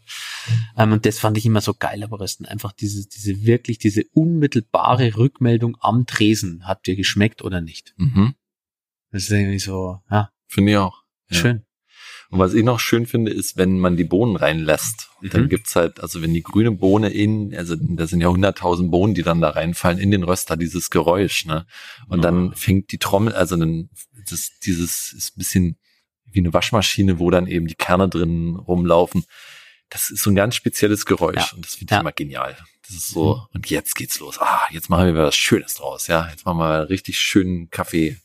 ähm, 0.77 0.93
und 0.93 1.05
das 1.05 1.19
fand 1.19 1.37
ich 1.37 1.45
immer 1.45 1.61
so 1.61 1.73
geil 1.73 2.03
aber 2.03 2.19
Rösten. 2.19 2.45
Einfach 2.45 2.71
diese, 2.71 3.07
diese 3.07 3.45
wirklich, 3.45 3.77
diese 3.77 4.03
unmittelbare 4.13 5.17
Rückmeldung 5.17 5.77
am 5.79 6.05
Tresen. 6.05 6.67
Hat 6.67 6.87
dir 6.87 6.95
geschmeckt 6.95 7.41
oder 7.41 7.61
nicht? 7.61 7.93
Mhm. 7.97 8.35
Das 9.11 9.23
ist 9.23 9.31
irgendwie 9.31 9.59
so, 9.59 9.99
ja. 10.09 10.31
Finde 10.47 10.71
ich 10.71 10.77
auch. 10.77 11.03
Ja. 11.29 11.37
Schön. 11.37 11.65
Und 12.31 12.39
was 12.39 12.53
ich 12.53 12.63
noch 12.63 12.79
schön 12.79 13.05
finde, 13.05 13.29
ist, 13.31 13.57
wenn 13.57 13.77
man 13.77 13.97
die 13.97 14.05
Bohnen 14.05 14.37
reinlässt. 14.37 15.09
Mhm. 15.19 15.29
Dann 15.31 15.49
gibt's 15.49 15.75
halt, 15.75 15.99
also 15.99 16.21
wenn 16.21 16.33
die 16.33 16.43
grüne 16.43 16.71
Bohne 16.71 17.09
in, 17.09 17.53
also 17.53 17.75
da 17.77 18.07
sind 18.07 18.21
ja 18.21 18.29
hunderttausend 18.29 18.89
Bohnen, 18.89 19.13
die 19.13 19.21
dann 19.21 19.41
da 19.41 19.49
reinfallen, 19.49 19.99
in 19.99 20.11
den 20.11 20.23
Röster, 20.23 20.55
dieses 20.55 20.89
Geräusch, 20.89 21.45
ne? 21.45 21.65
Und 22.07 22.19
oh. 22.19 22.21
dann 22.21 22.53
fängt 22.55 22.93
die 22.93 22.99
Trommel, 22.99 23.33
also 23.33 23.57
dann, 23.57 23.89
das, 24.29 24.51
dieses 24.63 25.11
ist 25.11 25.35
ein 25.35 25.39
bisschen 25.39 25.77
wie 26.23 26.39
eine 26.39 26.53
Waschmaschine, 26.53 27.19
wo 27.19 27.29
dann 27.31 27.47
eben 27.47 27.67
die 27.67 27.75
Kerne 27.75 28.07
drin 28.07 28.55
rumlaufen. 28.55 29.25
Das 29.89 30.09
ist 30.09 30.23
so 30.23 30.29
ein 30.29 30.35
ganz 30.35 30.55
spezielles 30.55 31.05
Geräusch 31.05 31.35
ja. 31.35 31.49
und 31.53 31.65
das 31.65 31.75
finde 31.75 31.91
ich 31.91 31.95
ja. 31.95 31.99
immer 31.99 32.13
genial. 32.13 32.55
Das 32.87 32.95
ist 32.95 33.09
so, 33.09 33.35
mhm. 33.35 33.41
und 33.55 33.69
jetzt 33.69 33.95
geht's 33.95 34.19
los. 34.19 34.39
Ah, 34.39 34.61
jetzt 34.71 34.89
machen 34.89 35.07
wir 35.07 35.15
was 35.15 35.35
Schönes 35.35 35.73
draus, 35.73 36.07
ja. 36.07 36.29
Jetzt 36.29 36.45
machen 36.45 36.59
wir 36.59 36.89
richtig 36.89 37.19
schönen 37.19 37.69
Kaffee 37.69 38.17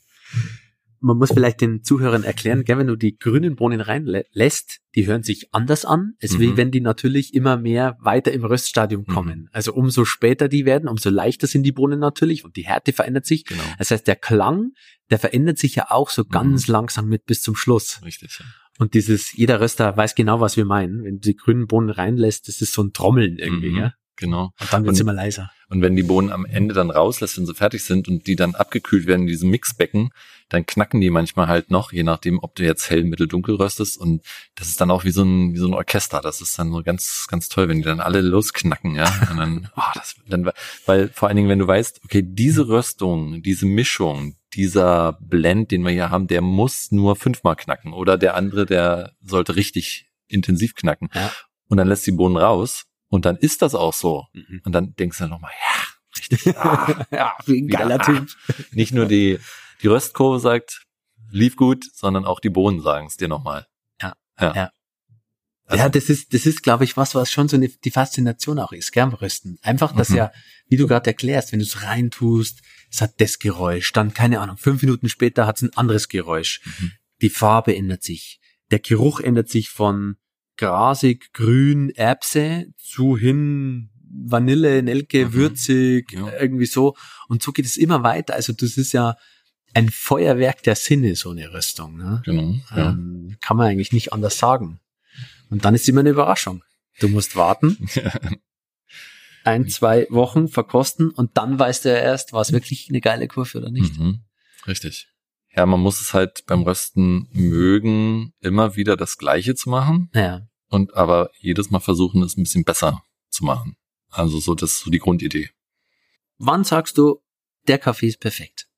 man 1.00 1.18
muss 1.18 1.32
vielleicht 1.32 1.60
den 1.60 1.82
Zuhörern 1.82 2.24
erklären, 2.24 2.64
gell, 2.64 2.78
wenn 2.78 2.86
du 2.86 2.96
die 2.96 3.16
grünen 3.16 3.56
Bohnen 3.56 3.80
reinlässt, 3.80 4.80
die 4.94 5.06
hören 5.06 5.22
sich 5.22 5.48
anders 5.52 5.84
an, 5.84 6.14
Es 6.18 6.32
mhm. 6.32 6.40
wie 6.40 6.56
wenn 6.56 6.70
die 6.70 6.80
natürlich 6.80 7.34
immer 7.34 7.56
mehr 7.56 7.96
weiter 8.00 8.32
im 8.32 8.44
Röststadium 8.44 9.04
mhm. 9.06 9.12
kommen. 9.12 9.38
Mhm. 9.40 9.48
Also 9.52 9.74
umso 9.74 10.04
später 10.04 10.48
die 10.48 10.64
werden, 10.64 10.88
umso 10.88 11.10
leichter 11.10 11.46
sind 11.46 11.62
die 11.64 11.72
Bohnen 11.72 11.98
natürlich 11.98 12.44
und 12.44 12.56
die 12.56 12.66
Härte 12.66 12.92
verändert 12.92 13.26
sich. 13.26 13.44
Genau. 13.44 13.62
Das 13.78 13.90
heißt, 13.90 14.06
der 14.06 14.16
Klang, 14.16 14.72
der 15.10 15.18
verändert 15.18 15.58
sich 15.58 15.74
ja 15.74 15.90
auch 15.90 16.10
so 16.10 16.24
ganz 16.24 16.68
mhm. 16.68 16.72
langsam 16.72 17.08
mit 17.08 17.26
bis 17.26 17.42
zum 17.42 17.54
Schluss. 17.54 18.00
Richtig. 18.04 18.38
Ja. 18.40 18.46
Und 18.78 18.94
dieses, 18.94 19.32
jeder 19.32 19.60
Röster 19.60 19.96
weiß 19.96 20.14
genau, 20.14 20.40
was 20.40 20.56
wir 20.56 20.64
meinen. 20.64 21.04
Wenn 21.04 21.14
du 21.16 21.20
die 21.20 21.36
grünen 21.36 21.66
Bohnen 21.66 21.90
reinlässt, 21.90 22.48
das 22.48 22.60
ist 22.60 22.72
so 22.72 22.82
ein 22.82 22.92
Trommeln 22.92 23.38
irgendwie, 23.38 23.70
mhm. 23.70 23.78
ja. 23.78 23.92
Genau. 24.16 24.52
Und 24.60 24.72
dann 24.72 24.84
wird's 24.84 25.00
und, 25.00 25.06
immer 25.06 25.12
leiser. 25.12 25.50
Und 25.68 25.82
wenn 25.82 25.96
die 25.96 26.02
Bohnen 26.02 26.30
am 26.30 26.46
Ende 26.46 26.74
dann 26.74 26.90
rauslässt, 26.90 27.36
wenn 27.36 27.46
sie 27.46 27.54
fertig 27.54 27.84
sind 27.84 28.08
und 28.08 28.26
die 28.26 28.36
dann 28.36 28.54
abgekühlt 28.54 29.06
werden 29.06 29.22
in 29.22 29.26
diesem 29.28 29.50
Mixbecken, 29.50 30.10
dann 30.48 30.64
knacken 30.64 31.00
die 31.00 31.10
manchmal 31.10 31.48
halt 31.48 31.70
noch, 31.70 31.92
je 31.92 32.04
nachdem, 32.04 32.38
ob 32.38 32.54
du 32.54 32.64
jetzt 32.64 32.88
hell, 32.88 33.02
mittel, 33.04 33.26
dunkel 33.26 33.56
röstest. 33.56 33.98
Und 33.98 34.22
das 34.54 34.68
ist 34.68 34.80
dann 34.80 34.90
auch 34.90 35.04
wie 35.04 35.10
so 35.10 35.22
ein, 35.22 35.54
wie 35.54 35.58
so 35.58 35.66
ein 35.66 35.74
Orchester. 35.74 36.20
Das 36.20 36.40
ist 36.40 36.58
dann 36.58 36.70
so 36.70 36.82
ganz, 36.82 37.26
ganz 37.28 37.48
toll, 37.48 37.68
wenn 37.68 37.78
die 37.78 37.82
dann 37.82 38.00
alle 38.00 38.20
losknacken, 38.20 38.94
ja. 38.94 39.12
Und 39.30 39.38
dann, 39.38 39.68
oh, 39.76 39.82
das, 39.94 40.14
dann, 40.28 40.50
weil 40.86 41.08
vor 41.08 41.28
allen 41.28 41.36
Dingen, 41.36 41.48
wenn 41.48 41.58
du 41.58 41.66
weißt, 41.66 42.00
okay, 42.04 42.22
diese 42.24 42.68
Röstung, 42.68 43.42
diese 43.42 43.66
Mischung, 43.66 44.36
dieser 44.54 45.18
Blend, 45.20 45.72
den 45.72 45.82
wir 45.82 45.90
hier 45.90 46.10
haben, 46.10 46.28
der 46.28 46.40
muss 46.40 46.92
nur 46.92 47.16
fünfmal 47.16 47.56
knacken. 47.56 47.92
Oder 47.92 48.16
der 48.16 48.36
andere, 48.36 48.66
der 48.66 49.12
sollte 49.22 49.56
richtig 49.56 50.06
intensiv 50.28 50.74
knacken. 50.74 51.10
Ja. 51.12 51.32
Und 51.68 51.78
dann 51.78 51.88
lässt 51.88 52.06
die 52.06 52.12
Bohnen 52.12 52.36
raus 52.36 52.86
und 53.08 53.24
dann 53.24 53.36
ist 53.36 53.62
das 53.62 53.74
auch 53.74 53.94
so. 53.94 54.26
Mhm. 54.32 54.62
Und 54.64 54.72
dann 54.72 54.94
denkst 54.94 55.18
du 55.18 55.26
nochmal, 55.26 55.52
ja, 55.52 55.84
richtig. 56.18 56.56
Ah, 56.56 57.06
ja, 57.10 57.34
wie 57.46 57.60
ein 57.60 57.68
geiler 57.68 57.98
Typ. 57.98 58.28
Ah, 58.48 58.52
nicht 58.72 58.92
nur 58.92 59.06
die, 59.06 59.38
die 59.82 59.86
Röstkurve 59.86 60.40
sagt, 60.40 60.82
lief 61.30 61.56
gut, 61.56 61.84
sondern 61.94 62.24
auch 62.24 62.40
die 62.40 62.50
Bohnen 62.50 62.80
sagen 62.80 63.06
es 63.06 63.16
dir 63.16 63.28
nochmal. 63.28 63.66
Ja, 64.00 64.14
ja. 64.40 64.54
ja. 64.54 64.70
Also, 65.68 65.82
ja, 65.82 65.88
das 65.88 66.08
ist, 66.08 66.32
das 66.32 66.46
ist, 66.46 66.62
glaube 66.62 66.84
ich, 66.84 66.96
was, 66.96 67.16
was 67.16 67.32
schon 67.32 67.48
so 67.48 67.56
eine, 67.56 67.68
die 67.68 67.90
Faszination 67.90 68.60
auch 68.60 68.70
ist, 68.70 68.92
gern 68.92 69.12
rösten. 69.12 69.58
Einfach, 69.62 69.92
dass 69.96 70.10
mhm. 70.10 70.16
ja, 70.16 70.32
wie 70.68 70.76
du 70.76 70.86
gerade 70.86 71.10
erklärst, 71.10 71.50
wenn 71.50 71.58
du 71.58 71.64
es 71.64 71.82
reintust, 71.82 72.62
es 72.88 73.00
hat 73.00 73.20
das 73.20 73.40
Geräusch, 73.40 73.92
dann, 73.92 74.14
keine 74.14 74.40
Ahnung, 74.40 74.58
fünf 74.58 74.82
Minuten 74.82 75.08
später 75.08 75.44
hat 75.44 75.56
es 75.56 75.62
ein 75.62 75.76
anderes 75.76 76.08
Geräusch. 76.08 76.60
Mhm. 76.64 76.92
Die 77.20 77.30
Farbe 77.30 77.74
ändert 77.74 78.04
sich. 78.04 78.40
Der 78.70 78.78
Geruch 78.78 79.18
ändert 79.18 79.48
sich 79.48 79.70
von 79.70 80.16
grasig, 80.56 81.32
grün, 81.32 81.90
Erbse 81.90 82.66
zu 82.78 83.16
hin 83.16 83.90
Vanille, 84.08 84.82
Nelke, 84.82 85.26
mhm. 85.26 85.32
würzig, 85.34 86.12
ja. 86.12 86.32
irgendwie 86.40 86.66
so. 86.66 86.96
Und 87.28 87.42
so 87.42 87.52
geht 87.52 87.66
es 87.66 87.76
immer 87.76 88.02
weiter. 88.02 88.34
Also 88.34 88.52
das 88.52 88.76
ist 88.76 88.92
ja 88.92 89.16
ein 89.74 89.90
Feuerwerk 89.90 90.62
der 90.62 90.76
Sinne, 90.76 91.16
so 91.16 91.30
eine 91.30 91.52
Rüstung. 91.52 91.96
Ne? 91.96 92.22
Genau. 92.24 92.54
Ja. 92.74 92.90
Ähm, 92.90 93.36
kann 93.40 93.56
man 93.56 93.68
eigentlich 93.68 93.92
nicht 93.92 94.12
anders 94.12 94.38
sagen. 94.38 94.80
Und 95.50 95.64
dann 95.64 95.74
ist 95.74 95.88
immer 95.88 96.00
eine 96.00 96.10
Überraschung. 96.10 96.62
Du 96.98 97.08
musst 97.08 97.36
warten. 97.36 97.76
ein, 99.44 99.68
zwei 99.68 100.06
Wochen 100.10 100.48
verkosten 100.48 101.10
und 101.10 101.36
dann 101.36 101.58
weißt 101.58 101.84
du 101.84 101.90
ja 101.90 101.96
erst, 101.96 102.32
war 102.32 102.40
es 102.40 102.52
wirklich 102.52 102.88
eine 102.88 103.00
geile 103.00 103.28
Kurve 103.28 103.58
oder 103.58 103.70
nicht. 103.70 103.96
Mhm. 103.98 104.24
Richtig. 104.66 105.08
Ja, 105.56 105.64
man 105.64 105.80
muss 105.80 106.00
es 106.00 106.12
halt 106.12 106.44
beim 106.46 106.62
Rösten 106.62 107.28
mögen, 107.32 108.34
immer 108.40 108.76
wieder 108.76 108.96
das 108.96 109.16
Gleiche 109.16 109.54
zu 109.54 109.70
machen. 109.70 110.10
Ja. 110.14 110.46
Und 110.68 110.94
aber 110.94 111.30
jedes 111.38 111.70
Mal 111.70 111.80
versuchen, 111.80 112.22
es 112.22 112.36
ein 112.36 112.42
bisschen 112.42 112.64
besser 112.64 113.02
zu 113.30 113.44
machen. 113.44 113.76
Also 114.10 114.38
so, 114.38 114.54
das 114.54 114.72
ist 114.72 114.80
so 114.80 114.90
die 114.90 114.98
Grundidee. 114.98 115.50
Wann 116.38 116.64
sagst 116.64 116.98
du, 116.98 117.22
der 117.68 117.78
Kaffee 117.78 118.08
ist 118.08 118.20
perfekt? 118.20 118.68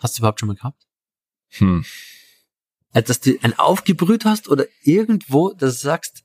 Hast 0.00 0.18
du 0.18 0.20
überhaupt 0.20 0.40
schon 0.40 0.48
mal 0.48 0.56
gehabt? 0.56 0.86
Hm. 1.52 1.84
Also, 2.92 3.06
dass 3.08 3.20
du 3.20 3.38
einen 3.42 3.58
aufgebrüht 3.58 4.24
hast 4.24 4.48
oder 4.48 4.66
irgendwo, 4.82 5.52
dass 5.52 5.80
du 5.80 5.86
sagst, 5.86 6.24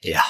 ja, 0.00 0.22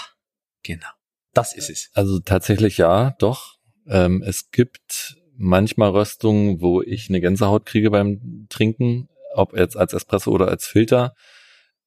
genau, 0.62 0.88
das 1.32 1.54
ist 1.54 1.70
es. 1.70 1.90
Also 1.94 2.20
tatsächlich 2.20 2.78
ja, 2.78 3.10
doch. 3.18 3.56
Ähm, 3.86 4.22
es 4.22 4.50
gibt 4.50 5.16
manchmal 5.36 5.90
Röstungen, 5.90 6.60
wo 6.60 6.82
ich 6.82 7.08
eine 7.08 7.20
Gänsehaut 7.20 7.66
kriege 7.66 7.90
beim 7.90 8.46
Trinken, 8.48 9.08
ob 9.36 9.56
jetzt 9.56 9.76
als 9.76 9.92
Espresso 9.92 10.30
oder 10.32 10.48
als 10.48 10.66
Filter, 10.66 11.14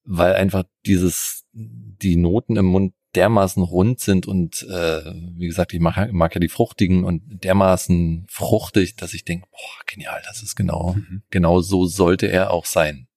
weil 0.03 0.33
einfach 0.33 0.63
dieses, 0.85 1.43
die 1.53 2.15
Noten 2.15 2.55
im 2.55 2.65
Mund 2.65 2.93
dermaßen 3.15 3.63
rund 3.63 3.99
sind 3.99 4.27
und 4.27 4.61
äh, 4.69 5.01
wie 5.35 5.47
gesagt, 5.47 5.73
ich 5.73 5.79
mag, 5.79 6.11
mag 6.13 6.35
ja 6.35 6.39
die 6.39 6.47
fruchtigen 6.47 7.03
und 7.03 7.43
dermaßen 7.43 8.27
fruchtig, 8.29 8.95
dass 8.97 9.15
ich 9.15 9.25
denke, 9.25 9.47
boah, 9.49 9.85
genial, 9.87 10.21
das 10.27 10.43
ist 10.43 10.55
genau, 10.55 10.93
Mhm. 10.93 11.23
genau 11.31 11.59
so 11.61 11.85
sollte 11.87 12.27
er 12.27 12.51
auch 12.51 12.65
sein. 12.65 13.07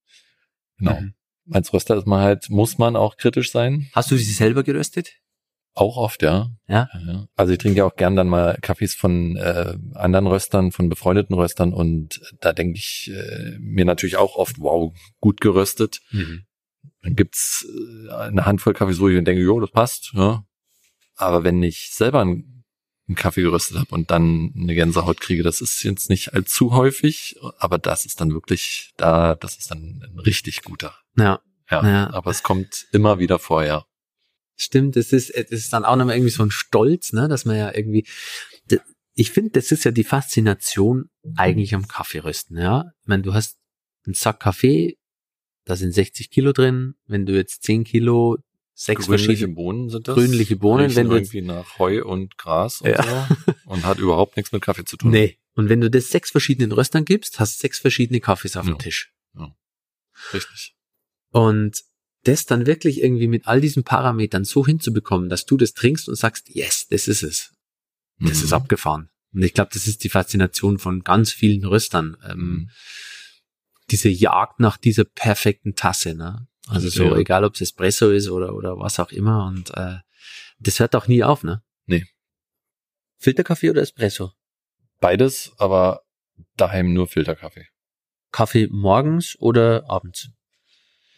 Genau. 0.78 0.98
Mhm. 1.00 1.14
Als 1.50 1.72
Röster 1.74 1.96
ist 1.96 2.06
man 2.06 2.22
halt, 2.22 2.48
muss 2.48 2.78
man 2.78 2.96
auch 2.96 3.16
kritisch 3.16 3.50
sein. 3.50 3.90
Hast 3.92 4.10
du 4.10 4.16
sie 4.16 4.32
selber 4.32 4.62
geröstet? 4.62 5.12
Auch 5.74 5.96
oft, 5.96 6.22
ja. 6.22 6.50
Ja. 6.68 6.88
Ja. 7.06 7.26
Also 7.34 7.52
ich 7.52 7.58
trinke 7.58 7.78
ja 7.78 7.84
auch 7.86 7.96
gern 7.96 8.14
dann 8.14 8.28
mal 8.28 8.58
Kaffees 8.60 8.94
von 8.94 9.36
äh, 9.36 9.74
anderen 9.94 10.26
Röstern, 10.26 10.70
von 10.70 10.88
befreundeten 10.90 11.34
Röstern 11.34 11.72
und 11.72 12.20
da 12.40 12.52
denke 12.52 12.78
ich 12.78 13.10
äh, 13.14 13.56
mir 13.58 13.84
natürlich 13.86 14.16
auch 14.16 14.36
oft, 14.36 14.58
wow, 14.58 14.92
gut 15.20 15.40
geröstet. 15.40 16.00
Mhm. 16.10 16.44
Dann 17.02 17.16
gibt's 17.16 17.66
äh, 18.08 18.12
eine 18.12 18.44
Handvoll 18.44 18.74
Kaffees, 18.74 19.00
wo 19.00 19.08
ich 19.08 19.24
denke, 19.24 19.42
jo, 19.42 19.60
das 19.60 19.70
passt. 19.70 20.12
Ja. 20.14 20.44
Aber 21.16 21.42
wenn 21.42 21.62
ich 21.62 21.90
selber 21.92 22.20
einen, 22.20 22.64
einen 23.08 23.16
Kaffee 23.16 23.42
geröstet 23.42 23.78
habe 23.78 23.94
und 23.94 24.10
dann 24.10 24.52
eine 24.54 24.74
Gänsehaut 24.74 25.20
kriege, 25.20 25.42
das 25.42 25.62
ist 25.62 25.82
jetzt 25.84 26.10
nicht 26.10 26.34
allzu 26.34 26.74
häufig, 26.74 27.36
aber 27.58 27.78
das 27.78 28.04
ist 28.04 28.20
dann 28.20 28.32
wirklich 28.32 28.92
da, 28.98 29.36
das 29.36 29.56
ist 29.56 29.70
dann 29.70 30.02
ein 30.04 30.18
richtig 30.20 30.62
guter. 30.62 30.94
Ja, 31.16 31.40
Ja, 31.70 31.82
Ja. 31.82 32.10
aber 32.12 32.30
es 32.30 32.42
kommt 32.42 32.86
immer 32.92 33.18
wieder 33.18 33.38
vorher. 33.38 33.86
Stimmt. 34.56 34.96
Das 34.96 35.12
ist, 35.12 35.30
das 35.36 35.50
ist 35.50 35.72
dann 35.72 35.84
auch 35.84 35.96
nochmal 35.96 36.16
irgendwie 36.16 36.30
so 36.32 36.42
ein 36.42 36.50
Stolz, 36.50 37.12
ne, 37.12 37.28
dass 37.28 37.44
man 37.44 37.56
ja 37.56 37.74
irgendwie, 37.74 38.06
ich 39.14 39.30
finde, 39.30 39.50
das 39.50 39.70
ist 39.72 39.84
ja 39.84 39.90
die 39.90 40.04
Faszination 40.04 41.10
eigentlich 41.36 41.74
am 41.74 41.86
Kaffeerösten, 41.88 42.56
ja. 42.56 42.92
Ich 43.02 43.08
meine, 43.08 43.22
du 43.22 43.34
hast 43.34 43.58
einen 44.06 44.14
Sack 44.14 44.40
Kaffee, 44.40 44.96
da 45.64 45.76
sind 45.76 45.92
60 45.92 46.30
Kilo 46.30 46.52
drin. 46.52 46.94
Wenn 47.06 47.26
du 47.26 47.34
jetzt 47.34 47.62
10 47.62 47.84
Kilo, 47.84 48.38
sechs 48.74 49.04
Grünliche 49.06 49.26
verschiedene, 49.26 49.54
Bohnen 49.54 49.90
sind 49.90 50.08
das. 50.08 50.14
grünliche 50.14 50.56
Bohnen, 50.56 50.86
Riechen 50.86 50.96
wenn 50.96 51.08
du 51.08 51.16
irgendwie 51.16 51.42
nach 51.42 51.78
Heu 51.78 52.02
und 52.04 52.36
Gras 52.38 52.80
und 52.80 52.88
Ja. 52.90 53.28
so 53.36 53.52
und 53.66 53.84
hat 53.84 53.98
überhaupt 53.98 54.36
nichts 54.36 54.50
mit 54.50 54.62
Kaffee 54.62 54.84
zu 54.84 54.96
tun. 54.96 55.10
nee. 55.10 55.38
Und 55.54 55.68
wenn 55.68 55.82
du 55.82 55.90
das 55.90 56.08
sechs 56.08 56.30
verschiedenen 56.30 56.72
Röstern 56.72 57.04
gibst, 57.04 57.38
hast 57.38 57.58
sechs 57.58 57.78
verschiedene 57.78 58.20
Kaffees 58.20 58.56
auf 58.56 58.64
dem 58.64 58.72
Ja. 58.72 58.78
Tisch. 58.78 59.12
Richtig. 60.32 60.74
Und 61.30 61.82
das 62.24 62.46
dann 62.46 62.66
wirklich 62.66 63.02
irgendwie 63.02 63.26
mit 63.28 63.46
all 63.46 63.60
diesen 63.60 63.84
Parametern 63.84 64.44
so 64.44 64.64
hinzubekommen, 64.64 65.28
dass 65.28 65.44
du 65.44 65.56
das 65.56 65.72
trinkst 65.74 66.08
und 66.08 66.14
sagst, 66.14 66.48
yes, 66.48 66.86
das 66.88 67.08
ist 67.08 67.22
es. 67.22 67.52
Das 68.20 68.38
Mhm. 68.38 68.44
ist 68.44 68.52
abgefahren. 68.52 69.10
Und 69.34 69.42
ich 69.42 69.54
glaube, 69.54 69.70
das 69.72 69.86
ist 69.86 70.04
die 70.04 70.08
Faszination 70.08 70.78
von 70.78 71.02
ganz 71.02 71.32
vielen 71.32 71.64
Röstern. 71.64 72.16
Ähm, 72.28 72.38
Mhm. 72.38 72.70
diese 73.90 74.08
Jagd 74.08 74.60
nach 74.60 74.76
dieser 74.78 75.04
perfekten 75.04 75.74
Tasse, 75.74 76.14
ne? 76.14 76.46
Also 76.68 76.88
so, 76.88 77.04
Ja. 77.12 77.16
egal 77.16 77.44
ob 77.44 77.54
es 77.54 77.60
Espresso 77.60 78.10
ist 78.10 78.28
oder, 78.28 78.54
oder 78.54 78.78
was 78.78 78.98
auch 79.00 79.10
immer. 79.10 79.46
Und 79.46 79.70
äh, 79.76 79.96
das 80.60 80.78
hört 80.78 80.94
auch 80.94 81.08
nie 81.08 81.22
auf, 81.24 81.42
ne? 81.42 81.62
Nee. 81.86 82.06
Filterkaffee 83.18 83.70
oder 83.70 83.82
Espresso? 83.82 84.32
Beides, 85.00 85.52
aber 85.58 86.02
daheim 86.56 86.92
nur 86.92 87.08
Filterkaffee. 87.08 87.66
Kaffee 88.30 88.68
morgens 88.70 89.36
oder 89.40 89.90
abends? 89.90 90.30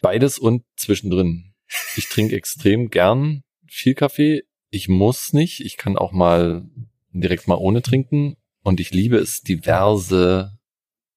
Beides 0.05 0.37
und 0.37 0.63
zwischendrin. 0.75 1.55
Ich 1.95 2.09
trinke 2.09 2.35
extrem 2.35 2.91
gern 2.91 3.41
viel 3.67 3.95
Kaffee. 3.95 4.43
Ich 4.69 4.87
muss 4.87 5.33
nicht. 5.33 5.61
Ich 5.61 5.77
kann 5.77 5.97
auch 5.97 6.11
mal 6.11 6.69
direkt 7.11 7.47
mal 7.47 7.55
ohne 7.55 7.81
trinken. 7.81 8.37
Und 8.61 8.79
ich 8.79 8.91
liebe 8.91 9.17
es, 9.17 9.41
diverse 9.41 10.59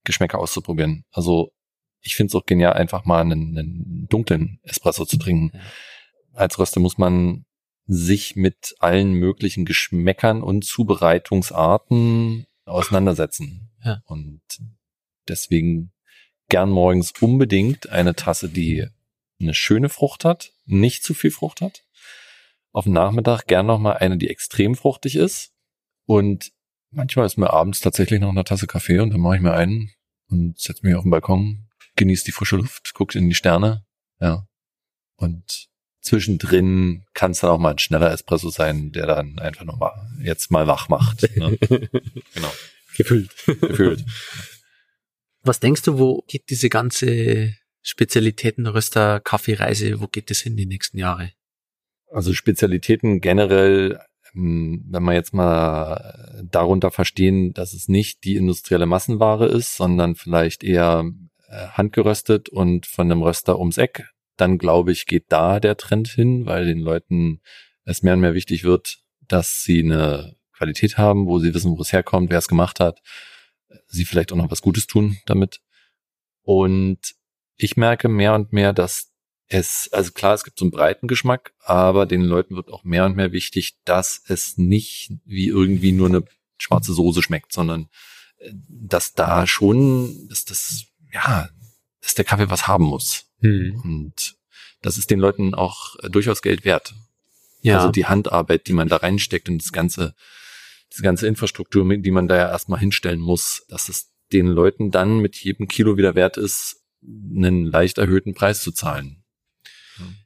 Geschmäcker 0.04 0.38
auszuprobieren. 0.38 1.04
Also 1.10 1.52
ich 2.00 2.16
finde 2.16 2.30
es 2.30 2.34
auch 2.34 2.46
genial, 2.46 2.72
einfach 2.72 3.04
mal 3.04 3.20
einen, 3.20 3.58
einen 3.58 4.06
dunklen 4.08 4.58
Espresso 4.62 5.04
zu 5.04 5.18
trinken. 5.18 5.60
Als 6.32 6.58
Röster 6.58 6.80
muss 6.80 6.96
man 6.96 7.44
sich 7.84 8.36
mit 8.36 8.74
allen 8.78 9.12
möglichen 9.12 9.66
Geschmäckern 9.66 10.42
und 10.42 10.64
Zubereitungsarten 10.64 12.46
auseinandersetzen. 12.64 13.70
Ja. 13.84 14.00
Und 14.06 14.40
deswegen 15.28 15.92
gern 16.48 16.70
morgens 16.70 17.12
unbedingt 17.20 17.90
eine 17.90 18.14
Tasse, 18.14 18.48
die 18.48 18.86
eine 19.40 19.54
schöne 19.54 19.88
Frucht 19.88 20.24
hat, 20.24 20.52
nicht 20.66 21.02
zu 21.04 21.14
viel 21.14 21.30
Frucht 21.30 21.60
hat. 21.60 21.84
Auf 22.72 22.84
dem 22.84 22.92
Nachmittag 22.92 23.46
gern 23.46 23.66
nochmal 23.66 23.98
eine, 23.98 24.18
die 24.18 24.28
extrem 24.28 24.74
fruchtig 24.74 25.16
ist. 25.16 25.52
Und 26.06 26.52
manchmal 26.90 27.26
ist 27.26 27.38
mir 27.38 27.50
abends 27.50 27.80
tatsächlich 27.80 28.20
noch 28.20 28.30
eine 28.30 28.44
Tasse 28.44 28.66
Kaffee 28.66 29.00
und 29.00 29.10
dann 29.10 29.20
mache 29.20 29.36
ich 29.36 29.42
mir 29.42 29.52
einen 29.52 29.90
und 30.28 30.58
setze 30.58 30.84
mich 30.86 30.94
auf 30.94 31.02
den 31.02 31.10
Balkon, 31.10 31.68
genieße 31.96 32.24
die 32.24 32.32
frische 32.32 32.56
Luft, 32.56 32.94
gucke 32.94 33.18
in 33.18 33.28
die 33.28 33.34
Sterne. 33.34 33.84
Ja. 34.20 34.46
Und 35.16 35.68
zwischendrin 36.00 37.04
kann 37.14 37.32
es 37.32 37.40
dann 37.40 37.50
auch 37.50 37.58
mal 37.58 37.72
ein 37.72 37.78
schneller 37.78 38.12
Espresso 38.12 38.50
sein, 38.50 38.92
der 38.92 39.06
dann 39.06 39.38
einfach 39.38 39.64
nochmal 39.64 39.92
jetzt 40.22 40.50
mal 40.50 40.66
wach 40.66 40.88
macht. 40.88 41.22
Ne? 41.36 41.56
genau. 42.34 42.52
Gefüllt. 42.96 43.30
Gefühlt. 43.46 44.04
Was 45.48 45.58
denkst 45.60 45.82
du, 45.82 45.98
wo 45.98 46.24
geht 46.28 46.50
diese 46.50 46.68
ganze 46.68 47.54
Spezialitäten-Röster-Kaffeereise, 47.80 49.98
wo 49.98 50.06
geht 50.06 50.28
das 50.28 50.40
hin 50.40 50.58
die 50.58 50.66
nächsten 50.66 50.98
Jahre? 50.98 51.32
Also 52.10 52.34
Spezialitäten 52.34 53.22
generell, 53.22 53.98
ähm, 54.34 54.84
wenn 54.90 55.02
wir 55.04 55.14
jetzt 55.14 55.32
mal 55.32 56.42
darunter 56.44 56.90
verstehen, 56.90 57.54
dass 57.54 57.72
es 57.72 57.88
nicht 57.88 58.24
die 58.24 58.36
industrielle 58.36 58.84
Massenware 58.84 59.46
ist, 59.46 59.74
sondern 59.74 60.16
vielleicht 60.16 60.62
eher 60.62 61.10
äh, 61.48 61.68
handgeröstet 61.68 62.50
und 62.50 62.84
von 62.84 63.10
einem 63.10 63.22
Röster 63.22 63.58
ums 63.58 63.78
Eck, 63.78 64.06
dann 64.36 64.58
glaube 64.58 64.92
ich, 64.92 65.06
geht 65.06 65.24
da 65.30 65.60
der 65.60 65.78
Trend 65.78 66.08
hin, 66.08 66.44
weil 66.44 66.66
den 66.66 66.80
Leuten 66.80 67.40
es 67.84 68.02
mehr 68.02 68.12
und 68.12 68.20
mehr 68.20 68.34
wichtig 68.34 68.64
wird, 68.64 68.98
dass 69.26 69.62
sie 69.62 69.82
eine 69.82 70.36
Qualität 70.52 70.98
haben, 70.98 71.26
wo 71.26 71.38
sie 71.38 71.54
wissen, 71.54 71.74
wo 71.74 71.80
es 71.80 71.94
herkommt, 71.94 72.28
wer 72.28 72.36
es 72.36 72.48
gemacht 72.48 72.80
hat, 72.80 73.00
sie 73.86 74.04
vielleicht 74.04 74.32
auch 74.32 74.36
noch 74.36 74.50
was 74.50 74.62
Gutes 74.62 74.86
tun 74.86 75.18
damit. 75.26 75.60
Und 76.42 77.14
ich 77.56 77.76
merke 77.76 78.08
mehr 78.08 78.34
und 78.34 78.52
mehr, 78.52 78.72
dass 78.72 79.12
es, 79.48 79.88
also 79.92 80.12
klar, 80.12 80.34
es 80.34 80.44
gibt 80.44 80.58
so 80.58 80.64
einen 80.64 80.70
breiten 80.72 81.08
Geschmack, 81.08 81.52
aber 81.60 82.06
den 82.06 82.22
Leuten 82.22 82.54
wird 82.54 82.68
auch 82.68 82.84
mehr 82.84 83.06
und 83.06 83.16
mehr 83.16 83.32
wichtig, 83.32 83.78
dass 83.84 84.22
es 84.26 84.58
nicht 84.58 85.12
wie 85.24 85.48
irgendwie 85.48 85.92
nur 85.92 86.08
eine 86.08 86.24
schwarze 86.58 86.92
Soße 86.92 87.22
schmeckt, 87.22 87.52
sondern 87.52 87.88
äh, 88.38 88.52
dass 88.68 89.14
da 89.14 89.46
schon, 89.46 90.28
dass 90.28 90.44
das, 90.44 90.84
ja, 91.12 91.48
dass 92.02 92.14
der 92.14 92.24
Kaffee 92.24 92.50
was 92.50 92.66
haben 92.66 92.84
muss. 92.84 93.26
Hm. 93.40 93.80
Und 93.82 94.36
das 94.82 94.98
ist 94.98 95.10
den 95.10 95.20
Leuten 95.20 95.54
auch 95.54 95.96
äh, 96.02 96.10
durchaus 96.10 96.42
Geld 96.42 96.64
wert. 96.64 96.94
Ja, 97.62 97.78
Also 97.78 97.90
die 97.90 98.06
Handarbeit, 98.06 98.66
die 98.68 98.72
man 98.72 98.88
da 98.88 98.96
reinsteckt 98.96 99.48
und 99.48 99.62
das 99.62 99.72
ganze, 99.72 100.14
diese 100.92 101.02
ganze 101.02 101.26
Infrastruktur, 101.26 101.84
mit- 101.84 102.04
die 102.04 102.10
man 102.10 102.28
da 102.28 102.36
ja 102.36 102.48
erstmal 102.50 102.80
hinstellen 102.80 103.20
muss, 103.20 103.64
dass 103.68 103.88
es 103.88 104.10
den 104.32 104.46
Leuten 104.46 104.90
dann 104.90 105.18
mit 105.20 105.36
jedem 105.36 105.68
Kilo 105.68 105.96
wieder 105.96 106.14
wert 106.14 106.36
ist, 106.36 106.76
einen 107.02 107.66
leicht 107.66 107.98
erhöhten 107.98 108.34
Preis 108.34 108.62
zu 108.62 108.72
zahlen. 108.72 109.24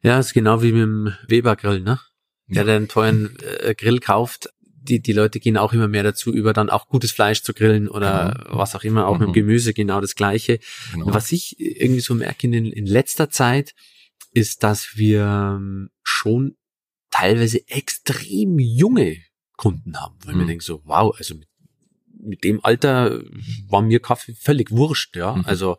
ja, 0.02 0.18
ist 0.18 0.34
genau 0.34 0.62
wie 0.62 0.72
mit 0.72 0.82
dem 0.82 1.14
Weber-Grill, 1.28 1.80
ne? 1.80 2.00
Der, 2.48 2.64
der 2.64 2.76
einen 2.76 2.88
teuren 2.88 3.36
äh, 3.60 3.74
Grill 3.74 3.98
kauft, 4.00 4.50
die, 4.66 5.00
die 5.00 5.12
Leute 5.12 5.38
gehen 5.40 5.56
auch 5.56 5.72
immer 5.72 5.88
mehr 5.88 6.02
dazu 6.02 6.32
über, 6.32 6.52
dann 6.52 6.68
auch 6.68 6.88
gutes 6.88 7.12
Fleisch 7.12 7.42
zu 7.42 7.54
grillen 7.54 7.88
oder 7.88 8.34
Genau. 8.44 8.58
was 8.58 8.74
auch 8.74 8.82
immer, 8.84 9.06
auch 9.06 9.14
mit 9.18 9.28
dem 9.28 9.30
Mhm. 9.30 9.34
Gemüse 9.34 9.72
genau 9.72 10.00
das 10.00 10.14
Gleiche. 10.16 10.58
Genau. 10.92 11.06
Und 11.06 11.14
was 11.14 11.30
ich 11.32 11.58
irgendwie 11.58 12.00
so 12.00 12.14
merke 12.14 12.46
in, 12.48 12.52
in 12.66 12.84
letzter 12.86 13.30
Zeit, 13.30 13.74
ist, 14.32 14.62
dass 14.64 14.96
wir 14.96 15.22
ähm, 15.56 15.90
schon 16.02 16.56
teilweise 17.10 17.66
extrem 17.68 18.58
junge 18.58 19.16
Kunden 19.62 19.96
haben. 20.00 20.16
Weil 20.24 20.34
Mhm. 20.34 20.46
denken 20.48 20.64
so, 20.64 20.80
wow, 20.84 21.14
also 21.16 21.34
mit, 21.36 21.48
mit 22.20 22.44
dem 22.44 22.64
Alter 22.64 23.22
war 23.68 23.80
mir 23.82 24.00
Kaffee 24.00 24.34
völlig 24.34 24.72
wurscht, 24.72 25.14
ja. 25.16 25.36
Mhm. 25.36 25.44
Also 25.46 25.76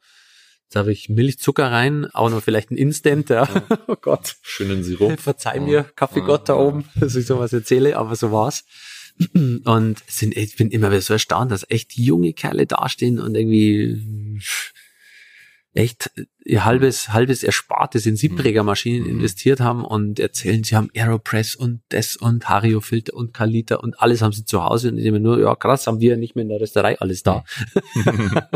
da 0.71 0.79
habe 0.79 0.93
ich 0.93 1.09
Milch, 1.09 1.37
Zucker 1.37 1.69
rein, 1.69 2.07
auch 2.13 2.29
noch 2.29 2.41
vielleicht 2.41 2.71
ein 2.71 2.77
Instant, 2.77 3.29
ja. 3.29 3.43
Ja. 3.43 3.77
oh 3.87 3.95
Gott. 3.99 4.37
Schönen 4.41 4.83
Sirup. 4.83 5.19
Verzeih 5.19 5.59
mir, 5.59 5.83
Kaffeegott 5.83 6.47
da 6.47 6.53
Ja. 6.53 6.59
oben, 6.61 6.85
dass 6.95 7.15
ich 7.15 7.25
sowas 7.25 7.51
erzähle, 7.51 7.97
aber 7.97 8.15
so 8.15 8.31
war's. 8.31 8.63
Und 9.65 10.01
sind, 10.07 10.35
ich 10.35 10.55
bin 10.55 10.71
immer 10.71 10.89
wieder 10.89 11.01
so 11.01 11.13
erstaunt, 11.13 11.51
dass 11.51 11.65
echt 11.69 11.95
junge 11.97 12.33
Kerle 12.33 12.65
dastehen 12.65 13.19
und 13.19 13.35
irgendwie 13.35 14.41
echt 15.73 16.11
ihr 16.45 16.65
halbes, 16.65 17.09
halbes 17.09 17.43
Erspartes 17.43 18.05
in 18.05 18.15
Siebträgermaschinen 18.15 19.03
mhm. 19.03 19.09
investiert 19.09 19.59
haben 19.59 19.83
und 19.83 20.19
erzählen, 20.19 20.63
sie 20.63 20.75
haben 20.75 20.89
Aeropress 20.95 21.55
und 21.55 21.81
das 21.89 22.15
und 22.15 22.47
Hario-Filter 22.47 23.13
und 23.13 23.33
Kalita 23.33 23.75
und 23.75 23.99
alles 23.99 24.21
haben 24.21 24.33
sie 24.33 24.45
zu 24.45 24.63
Hause 24.63 24.89
und 24.89 24.97
ich 24.97 25.11
nur, 25.11 25.39
ja 25.39 25.55
krass, 25.55 25.87
haben 25.87 25.99
wir 25.99 26.17
nicht 26.17 26.35
mehr 26.35 26.43
in 26.43 26.49
der 26.49 26.61
Rösterei 26.61 26.99
alles 26.99 27.23
da. 27.23 27.43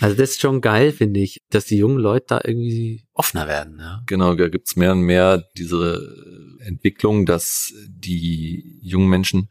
also 0.00 0.16
das 0.16 0.30
ist 0.30 0.40
schon 0.40 0.60
geil, 0.60 0.92
finde 0.92 1.20
ich, 1.20 1.42
dass 1.50 1.66
die 1.66 1.76
jungen 1.76 1.98
Leute 1.98 2.26
da 2.28 2.40
irgendwie 2.44 3.04
offener 3.12 3.46
werden. 3.46 3.78
Ja. 3.78 4.02
Genau, 4.06 4.34
da 4.34 4.48
gibt's 4.48 4.76
mehr 4.76 4.92
und 4.92 5.02
mehr 5.02 5.44
diese 5.56 6.56
Entwicklung, 6.60 7.26
dass 7.26 7.74
die 7.88 8.78
jungen 8.80 9.08
Menschen 9.08 9.48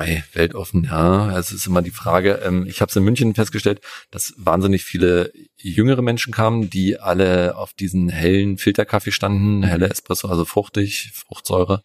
Mei, 0.00 0.24
weltoffen, 0.32 0.84
ja, 0.84 1.38
es 1.38 1.52
ist 1.52 1.66
immer 1.66 1.82
die 1.82 1.90
Frage. 1.90 2.40
Ähm, 2.42 2.64
ich 2.66 2.80
habe 2.80 2.88
es 2.88 2.96
in 2.96 3.04
München 3.04 3.34
festgestellt, 3.34 3.82
dass 4.10 4.32
wahnsinnig 4.38 4.82
viele 4.82 5.30
jüngere 5.58 6.00
Menschen 6.00 6.32
kamen, 6.32 6.70
die 6.70 6.98
alle 6.98 7.54
auf 7.54 7.74
diesen 7.74 8.08
hellen 8.08 8.56
Filterkaffee 8.56 9.12
standen, 9.12 9.62
helle 9.62 9.90
Espresso, 9.90 10.28
also 10.28 10.46
fruchtig, 10.46 11.10
Fruchtsäure, 11.12 11.82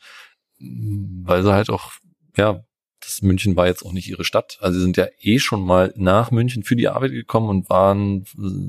weil 0.60 1.44
sie 1.44 1.52
halt 1.52 1.70
auch, 1.70 1.92
ja, 2.38 2.64
das 3.02 3.22
München 3.22 3.58
war 3.58 3.68
jetzt 3.68 3.86
auch 3.86 3.92
nicht 3.92 4.08
ihre 4.08 4.24
Stadt. 4.24 4.60
Also 4.62 4.80
sie 4.80 4.86
sind 4.86 4.96
ja 4.96 5.08
eh 5.20 5.38
schon 5.40 5.66
mal 5.66 5.94
nach 5.98 6.32
München 6.32 6.64
für 6.64 6.78
die 6.78 6.88
Arbeit 6.88 7.12
gekommen 7.12 7.50
und 7.50 7.70
waren 7.70 8.24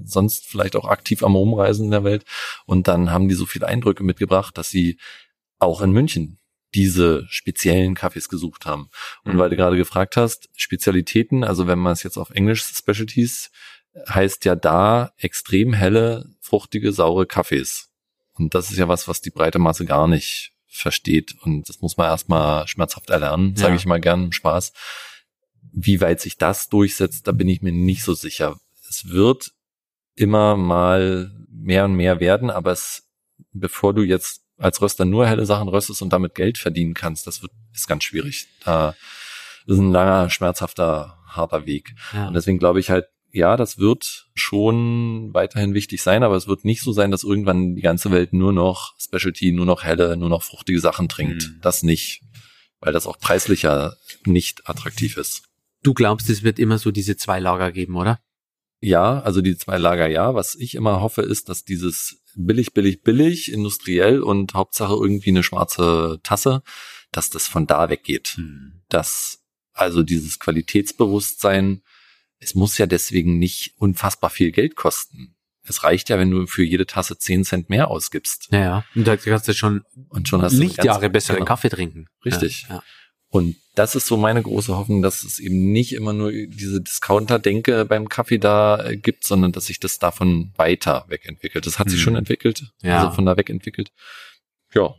sonst 0.05 0.47
vielleicht 0.47 0.75
auch 0.75 0.89
aktiv 0.89 1.23
am 1.23 1.37
Rumreisen 1.37 1.85
in 1.85 1.93
der 1.93 2.03
Welt. 2.03 2.25
Und 2.67 2.89
dann 2.89 3.13
haben 3.13 3.29
die 3.29 3.37
so 3.37 3.47
viele 3.47 3.69
Eindrücke 3.69 4.03
mitgebracht, 4.03 4.59
dass 4.59 4.71
sie 4.71 4.99
auch 5.61 5.83
in 5.83 5.93
München 5.93 6.41
diese 6.77 7.27
speziellen 7.31 7.95
Kaffees 7.95 8.29
gesucht 8.29 8.67
haben. 8.67 8.91
Und 9.25 9.35
mhm. 9.35 9.39
weil 9.39 9.51
du 9.51 9.57
gerade 9.57 9.79
gefragt 9.79 10.17
hast, 10.17 10.51
Spezialitäten, 10.55 11.43
also 11.43 11.67
wenn 11.67 11.79
man 11.79 11.95
es 11.95 12.03
jetzt 12.03 12.19
auf 12.19 12.31
Englisch 12.31 12.63
Specialties, 12.65 13.51
heißt 14.09 14.45
ja 14.45 14.55
da 14.55 15.13
extrem 15.17 15.73
helle, 15.73 16.29
fruchtige, 16.41 16.93
saure 16.93 17.27
Kaffees. 17.27 17.89
Und 18.35 18.55
das 18.55 18.71
ist 18.71 18.77
ja 18.77 18.89
was, 18.89 19.09
was 19.09 19.23
die 19.23 19.31
breite 19.31 19.59
Masse 19.59 19.87
gar 19.87 20.07
nicht 20.07 20.53
versteht. 20.67 21.35
Und 21.41 21.67
das 21.71 21.81
muss 21.81 21.97
man 21.97 22.09
erstmal 22.09 22.69
schmerzhaft 22.69 23.09
erlernen, 23.09 23.57
sage 23.57 23.73
ja. 23.73 23.77
ich 23.77 23.87
mal 23.87 24.01
gern 24.01 24.25
im 24.25 24.33
Spaß. 24.33 24.75
Wie 25.73 26.03
weit 26.03 26.21
sich 26.21 26.37
das 26.37 26.69
durchsetzt, 26.69 27.27
da 27.27 27.33
bin 27.33 27.49
ich 27.49 27.63
mir 27.63 27.73
nicht 27.73 28.03
so 28.03 28.13
sicher. 28.13 28.61
Es 28.91 29.09
wird 29.09 29.53
immer 30.15 30.57
mal 30.59 31.33
mehr 31.49 31.87
und 31.87 31.95
mehr 31.95 32.21
werden, 32.21 32.51
aber 32.51 32.73
es, 32.73 33.09
bevor 33.53 33.95
du 33.95 34.03
jetzt 34.03 34.46
als 34.59 34.81
Röster 34.81 35.05
nur 35.05 35.27
helle 35.27 35.47
Sachen 35.47 35.69
röstest 35.69 36.03
und 36.03 36.13
damit 36.13 36.35
Geld 36.35 36.59
verdienen 36.59 36.95
kannst, 36.95 37.27
das 37.27 37.43
wird, 37.43 37.53
ist 37.75 37.89
ganz 37.89 38.05
schwierig. 38.05 38.47
Da 38.65 38.95
ist 39.67 39.79
ein 39.79 39.93
langer, 39.93 40.31
schmerzhafter, 40.31 41.19
harter 41.27 41.67
Weg. 41.67 41.95
Ja. 42.13 42.29
Und 42.29 42.35
deswegen 42.35 42.59
glaube 42.59 42.81
ich 42.81 42.91
halt, 42.91 43.07
ja, 43.33 43.57
das 43.57 43.79
wird 43.79 44.29
schon 44.35 45.35
weiterhin 45.35 45.75
wichtig 45.75 46.03
sein, 46.03 46.23
aber 46.23 46.37
es 46.37 46.47
wird 46.47 46.65
nicht 46.65 46.83
so 46.83 46.93
sein, 46.93 47.11
dass 47.11 47.23
irgendwann 47.23 47.75
die 47.75 47.83
ganze 47.83 48.11
Welt 48.11 48.33
nur 48.33 48.53
noch 48.53 48.95
Specialty, 48.99 49.53
nur 49.53 49.67
noch 49.67 49.85
helle, 49.85 50.17
nur 50.17 50.31
noch 50.31 50.43
fruchtige 50.43 50.81
Sachen 50.81 51.09
trinkt. 51.09 51.43
Mhm. 51.43 51.59
Das 51.61 51.83
nicht, 51.83 52.23
weil 52.81 52.95
das 52.95 53.07
auch 53.07 53.19
preislicher 53.19 53.97
nicht 54.25 54.69
attraktiv 54.69 55.19
ist. 55.19 55.43
Du 55.83 55.93
glaubst, 55.93 56.31
es 56.31 56.43
wird 56.43 56.59
immer 56.59 56.79
so 56.79 56.91
diese 56.91 57.17
zwei 57.17 57.39
Lager 57.39 57.73
geben, 57.73 57.97
oder? 57.97 58.19
Ja, 58.81 59.21
also 59.21 59.43
die 59.43 59.57
zwei 59.57 59.79
Lager 59.79 60.09
ja. 60.09 60.35
Was 60.35 60.55
ich 60.55 60.75
immer 60.75 61.01
hoffe, 61.01 61.23
ist, 61.23 61.49
dass 61.49 61.65
dieses 61.65 62.23
billig, 62.37 62.73
billig, 62.73 63.03
billig, 63.03 63.53
industriell 63.53 64.21
und 64.21 64.55
Hauptsache 64.55 64.93
irgendwie 64.93 65.31
eine 65.31 65.43
schwarze 65.43 66.21
Tasse, 66.23 66.63
dass 67.13 67.31
das 67.31 67.49
von 67.49 67.67
da 67.67 67.89
weggeht. 67.89 68.35
Hm. 68.37 68.83
Dass 68.89 69.43
also 69.73 70.03
dieses 70.03 70.39
Qualitätsbewusstsein, 70.39 71.83
es 72.39 72.55
muss 72.55 72.79
ja 72.79 72.87
deswegen 72.87 73.39
nicht 73.39 73.75
unfassbar 73.79 74.31
viel 74.31 74.53
Geld 74.53 74.77
kosten. 74.77 75.35
Es 75.63 75.83
reicht 75.83 76.09
ja, 76.11 76.19
wenn 76.19 76.31
du 76.31 76.47
für 76.47 76.63
jede 76.63 76.87
Tasse 76.87 77.19
zehn 77.19 77.45
Cent 77.45 77.69
mehr 77.71 77.89
ausgibst. 77.89 78.49
Ja, 78.53 78.61
ja. 78.61 78.85
Und 78.95 79.07
da 79.07 79.17
kannst 79.17 79.49
du 79.49 79.55
schon, 79.55 79.83
und 80.09 80.29
schon 80.29 80.43
hast 80.43 80.53
Lichtjahre 80.53 81.11
besseren 81.11 81.39
genau. 81.39 81.47
Kaffee 81.49 81.71
trinken. 81.71 82.07
Richtig. 82.25 82.67
Ja, 82.69 82.77
ja. 82.77 82.83
Und 83.29 83.57
das 83.75 83.95
ist 83.95 84.07
so 84.07 84.17
meine 84.17 84.43
große 84.43 84.77
Hoffnung, 84.77 85.03
dass 85.03 85.25
es 85.25 85.39
eben 85.39 85.71
nicht 85.73 85.93
immer 85.93 86.13
nur 86.13 86.33
diese 86.33 86.81
Discounter-Denke 86.81 87.85
beim 87.85 88.09
Kaffee 88.09 88.39
da 88.39 88.83
äh, 88.85 88.97
gibt, 88.97 89.25
sondern 89.25 89.53
dass 89.53 89.67
sich 89.67 89.81
das 89.81 89.99
davon 89.99 90.53
weiter 90.57 91.05
wegentwickelt. 91.09 91.67
Das 91.67 91.79
hat 91.79 91.91
sich 91.91 92.01
mhm. 92.01 92.05
schon 92.05 92.17
entwickelt, 92.17 92.73
ja. 92.83 93.01
also 93.01 93.15
von 93.15 93.27
da 93.27 93.37
weg 93.37 93.51
entwickelt. 93.51 93.93
Ja. 94.73 94.95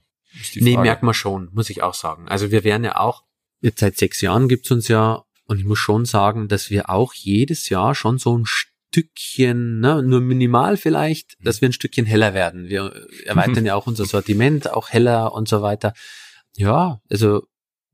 Nee, 0.56 0.78
merkt 0.78 1.04
man 1.04 1.14
schon, 1.14 1.50
muss 1.54 1.70
ich 1.70 1.82
auch 1.82 1.96
sagen. 1.96 2.28
Also 2.28 2.52
wir 2.52 2.64
werden 2.64 2.84
ja 2.84 2.98
auch, 2.98 3.24
jetzt 3.62 3.80
seit 3.80 3.98
sechs 3.98 4.22
Jahren 4.22 4.48
gibt's 4.48 4.70
uns 4.70 4.88
ja, 4.88 5.24
und 5.46 5.58
ich 5.58 5.66
muss 5.66 5.80
schon 5.80 6.06
sagen, 6.06 6.48
dass 6.48 6.70
wir 6.70 6.90
auch 6.90 7.14
jedes 7.14 7.70
Jahr 7.70 7.96
schon 7.96 8.20
so 8.20 8.38
ein 8.38 8.46
Stückchen, 8.46 9.80
ne, 9.80 10.04
nur 10.04 10.22
minimal 10.22 10.78
vielleicht, 10.78 11.38
dass 11.42 11.62
wir 11.62 11.70
ein 11.70 11.74
Stückchen 11.74 12.06
heller 12.06 12.34
werden. 12.34 12.68
Wir 12.68 13.08
erweitern 13.26 13.66
ja 13.66 13.76
auch 13.76 13.88
unser 13.88 14.06
Sortiment, 14.06 14.72
auch 14.72 14.90
heller 14.90 15.34
und 15.34 15.48
so 15.48 15.62
weiter. 15.62 15.94
Ja, 16.56 17.02
also 17.10 17.48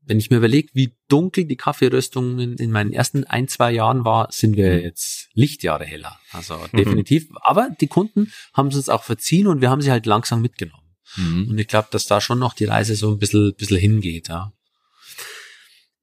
wenn 0.06 0.18
ich 0.18 0.30
mir 0.30 0.36
überlege, 0.36 0.68
wie 0.74 0.94
dunkel 1.08 1.44
die 1.44 1.56
Kaffeeröstung 1.56 2.38
in, 2.38 2.54
in, 2.54 2.70
meinen 2.70 2.92
ersten 2.92 3.24
ein, 3.24 3.48
zwei 3.48 3.72
Jahren 3.72 4.04
war, 4.04 4.28
sind 4.30 4.56
wir 4.56 4.72
mhm. 4.72 4.80
jetzt 4.80 5.28
Lichtjahre 5.34 5.84
heller. 5.84 6.18
Also 6.32 6.56
mhm. 6.56 6.76
definitiv. 6.76 7.28
Aber 7.40 7.70
die 7.80 7.86
Kunden 7.86 8.32
haben 8.52 8.68
es 8.68 8.76
uns 8.76 8.88
auch 8.88 9.02
verziehen 9.02 9.46
und 9.46 9.60
wir 9.60 9.70
haben 9.70 9.80
sie 9.80 9.90
halt 9.90 10.06
langsam 10.06 10.42
mitgenommen. 10.42 10.82
Mhm. 11.16 11.48
Und 11.50 11.58
ich 11.58 11.68
glaube, 11.68 11.88
dass 11.90 12.06
da 12.06 12.20
schon 12.20 12.38
noch 12.38 12.54
die 12.54 12.64
Reise 12.64 12.94
so 12.96 13.10
ein 13.10 13.18
bisschen, 13.18 13.54
bisschen 13.56 13.78
hingeht. 13.78 14.28
Ja, 14.28 14.52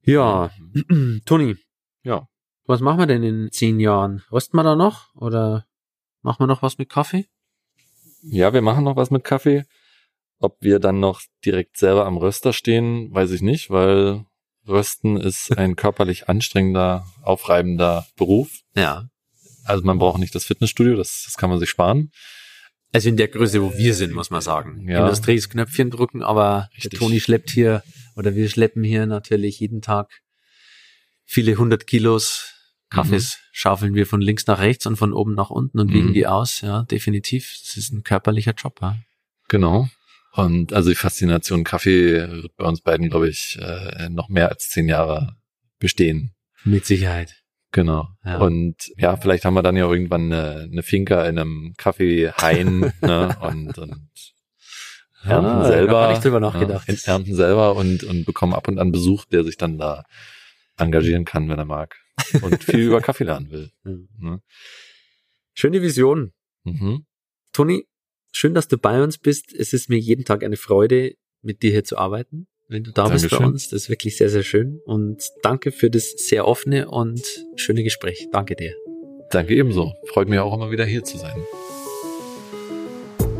ja. 0.03 0.51
Mhm. 0.87 1.21
Toni. 1.25 1.57
Ja. 2.03 2.27
Was 2.65 2.81
machen 2.81 2.99
wir 2.99 3.07
denn 3.07 3.23
in 3.23 3.51
zehn 3.51 3.79
Jahren? 3.79 4.23
Rösten 4.31 4.57
wir 4.57 4.63
da 4.63 4.75
noch? 4.75 5.13
Oder 5.15 5.65
machen 6.21 6.39
wir 6.39 6.47
noch 6.47 6.61
was 6.61 6.77
mit 6.77 6.89
Kaffee? 6.89 7.27
Ja, 8.23 8.53
wir 8.53 8.61
machen 8.61 8.83
noch 8.83 8.95
was 8.95 9.11
mit 9.11 9.23
Kaffee. 9.23 9.65
Ob 10.41 10.57
wir 10.59 10.79
dann 10.79 10.99
noch 10.99 11.21
direkt 11.45 11.77
selber 11.77 12.05
am 12.05 12.17
Röster 12.17 12.51
stehen, 12.51 13.13
weiß 13.13 13.31
ich 13.31 13.41
nicht, 13.41 13.69
weil 13.69 14.25
Rösten 14.67 15.17
ist 15.17 15.57
ein 15.57 15.75
körperlich 15.75 16.29
anstrengender, 16.29 17.05
aufreibender 17.21 18.05
Beruf. 18.17 18.49
Ja. 18.75 19.07
Also 19.63 19.83
man 19.83 19.99
braucht 19.99 20.19
nicht 20.19 20.33
das 20.35 20.45
Fitnessstudio, 20.45 20.95
das, 20.95 21.23
das 21.25 21.37
kann 21.37 21.49
man 21.49 21.59
sich 21.59 21.69
sparen. 21.69 22.11
Also 22.91 23.07
in 23.07 23.17
der 23.17 23.27
Größe, 23.29 23.61
wo 23.61 23.73
wir 23.77 23.93
sind, 23.93 24.13
muss 24.13 24.31
man 24.31 24.41
sagen. 24.41 24.87
Ja. 24.89 25.03
Industries 25.03 25.49
Knöpfchen 25.49 25.91
drücken, 25.91 26.23
aber 26.23 26.69
Richtig. 26.73 26.91
der 26.91 26.99
Toni 26.99 27.19
schleppt 27.19 27.51
hier, 27.51 27.83
oder 28.15 28.35
wir 28.35 28.49
schleppen 28.49 28.83
hier 28.83 29.05
natürlich 29.05 29.59
jeden 29.59 29.81
Tag 29.81 30.21
viele 31.25 31.55
hundert 31.55 31.87
Kilos 31.87 32.53
Kaffees 32.89 33.37
mhm. 33.37 33.47
schaufeln 33.53 33.93
wir 33.95 34.05
von 34.05 34.19
links 34.19 34.45
nach 34.47 34.59
rechts 34.59 34.85
und 34.85 34.97
von 34.97 35.13
oben 35.13 35.33
nach 35.33 35.49
unten 35.49 35.79
und 35.79 35.93
wiegen 35.93 36.09
mhm. 36.09 36.13
die 36.13 36.27
aus. 36.27 36.59
Ja, 36.59 36.83
definitiv. 36.83 37.57
Das 37.63 37.77
ist 37.77 37.93
ein 37.93 38.03
körperlicher 38.03 38.53
Job. 38.53 38.79
Ja. 38.81 38.97
Genau. 39.47 39.87
Und 40.33 40.73
also 40.73 40.89
die 40.89 40.95
Faszination 40.95 41.63
Kaffee 41.63 42.27
wird 42.29 42.55
bei 42.55 42.65
uns 42.65 42.81
beiden, 42.81 43.09
glaube 43.09 43.29
ich, 43.29 43.57
äh, 43.61 44.09
noch 44.09 44.29
mehr 44.29 44.49
als 44.49 44.69
zehn 44.69 44.87
Jahre 44.87 45.35
bestehen. 45.79 46.33
Mit 46.63 46.85
Sicherheit. 46.85 47.41
Genau. 47.71 48.07
Ja. 48.25 48.37
Und 48.37 48.91
ja, 48.97 49.15
vielleicht 49.17 49.45
haben 49.45 49.53
wir 49.53 49.63
dann 49.63 49.77
ja 49.77 49.89
irgendwann 49.89 50.31
eine, 50.31 50.69
eine 50.71 50.83
Finca 50.83 51.25
in 51.25 51.39
einem 51.39 51.73
Kaffeehain 51.77 52.93
ne? 53.01 53.37
und, 53.41 53.77
und 53.77 54.09
ernten 55.23 55.51
ah, 55.51 55.65
selber. 55.65 56.13
Ich 56.13 56.19
drüber 56.19 56.39
nachgedacht. 56.39 56.87
Ja, 56.87 57.13
ernten 57.13 57.35
selber 57.35 57.75
und, 57.75 58.03
und 58.03 58.25
bekommen 58.25 58.53
ab 58.53 58.67
und 58.67 58.77
an 58.77 58.91
Besuch, 58.91 59.25
der 59.25 59.43
sich 59.43 59.57
dann 59.57 59.77
da 59.77 60.03
engagieren 60.77 61.25
kann, 61.25 61.49
wenn 61.49 61.59
er 61.59 61.65
mag. 61.65 61.97
Und 62.41 62.63
viel 62.63 62.81
über 62.81 63.01
Kaffee 63.01 63.25
lernen 63.25 63.49
will. 63.51 63.71
Ne? 64.19 64.41
Schöne 65.53 65.81
Vision. 65.81 66.31
Mhm. 66.63 67.05
Toni, 67.51 67.85
Schön, 68.31 68.53
dass 68.53 68.67
du 68.67 68.77
bei 68.77 69.03
uns 69.03 69.17
bist. 69.17 69.53
Es 69.53 69.73
ist 69.73 69.89
mir 69.89 69.99
jeden 69.99 70.25
Tag 70.25 70.43
eine 70.43 70.57
Freude, 70.57 71.15
mit 71.41 71.63
dir 71.63 71.71
hier 71.71 71.83
zu 71.83 71.97
arbeiten. 71.97 72.47
Wenn 72.67 72.83
du 72.83 72.91
da 72.91 73.03
Dankeschön. 73.03 73.29
bist 73.29 73.39
bei 73.39 73.45
uns, 73.45 73.69
das 73.69 73.83
ist 73.83 73.89
wirklich 73.89 74.17
sehr, 74.17 74.29
sehr 74.29 74.43
schön. 74.43 74.79
Und 74.85 75.21
danke 75.43 75.73
für 75.73 75.89
das 75.89 76.11
sehr 76.17 76.47
offene 76.47 76.89
und 76.89 77.21
schöne 77.55 77.83
Gespräch. 77.83 78.29
Danke 78.31 78.55
dir. 78.55 78.73
Danke 79.29 79.55
ebenso. 79.55 79.93
Freut 80.05 80.29
mich 80.29 80.39
auch 80.39 80.53
immer 80.53 80.71
wieder 80.71 80.85
hier 80.85 81.03
zu 81.03 81.17
sein. 81.17 81.43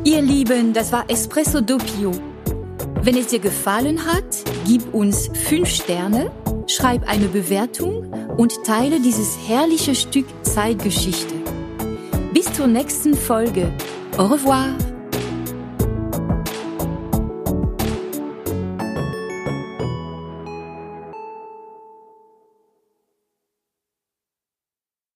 Ihr 0.03 0.21
Lieben, 0.21 0.73
das 0.73 0.91
war 0.91 1.09
Espresso 1.09 1.61
Doppio. 1.61 2.11
Wenn 3.01 3.15
es 3.15 3.27
dir 3.27 3.39
gefallen 3.39 4.05
hat, 4.05 4.43
gib 4.65 4.93
uns 4.93 5.29
fünf 5.47 5.69
Sterne, 5.69 6.31
schreib 6.67 7.07
eine 7.07 7.27
Bewertung 7.27 8.11
und 8.37 8.53
teile 8.65 9.01
dieses 9.01 9.37
herrliche 9.47 9.95
Stück 9.95 10.25
Zeitgeschichte. 10.43 11.35
Bis 12.33 12.51
zur 12.51 12.67
nächsten 12.67 13.13
Folge. 13.13 13.71
Au 14.17 14.27
revoir 14.27 14.65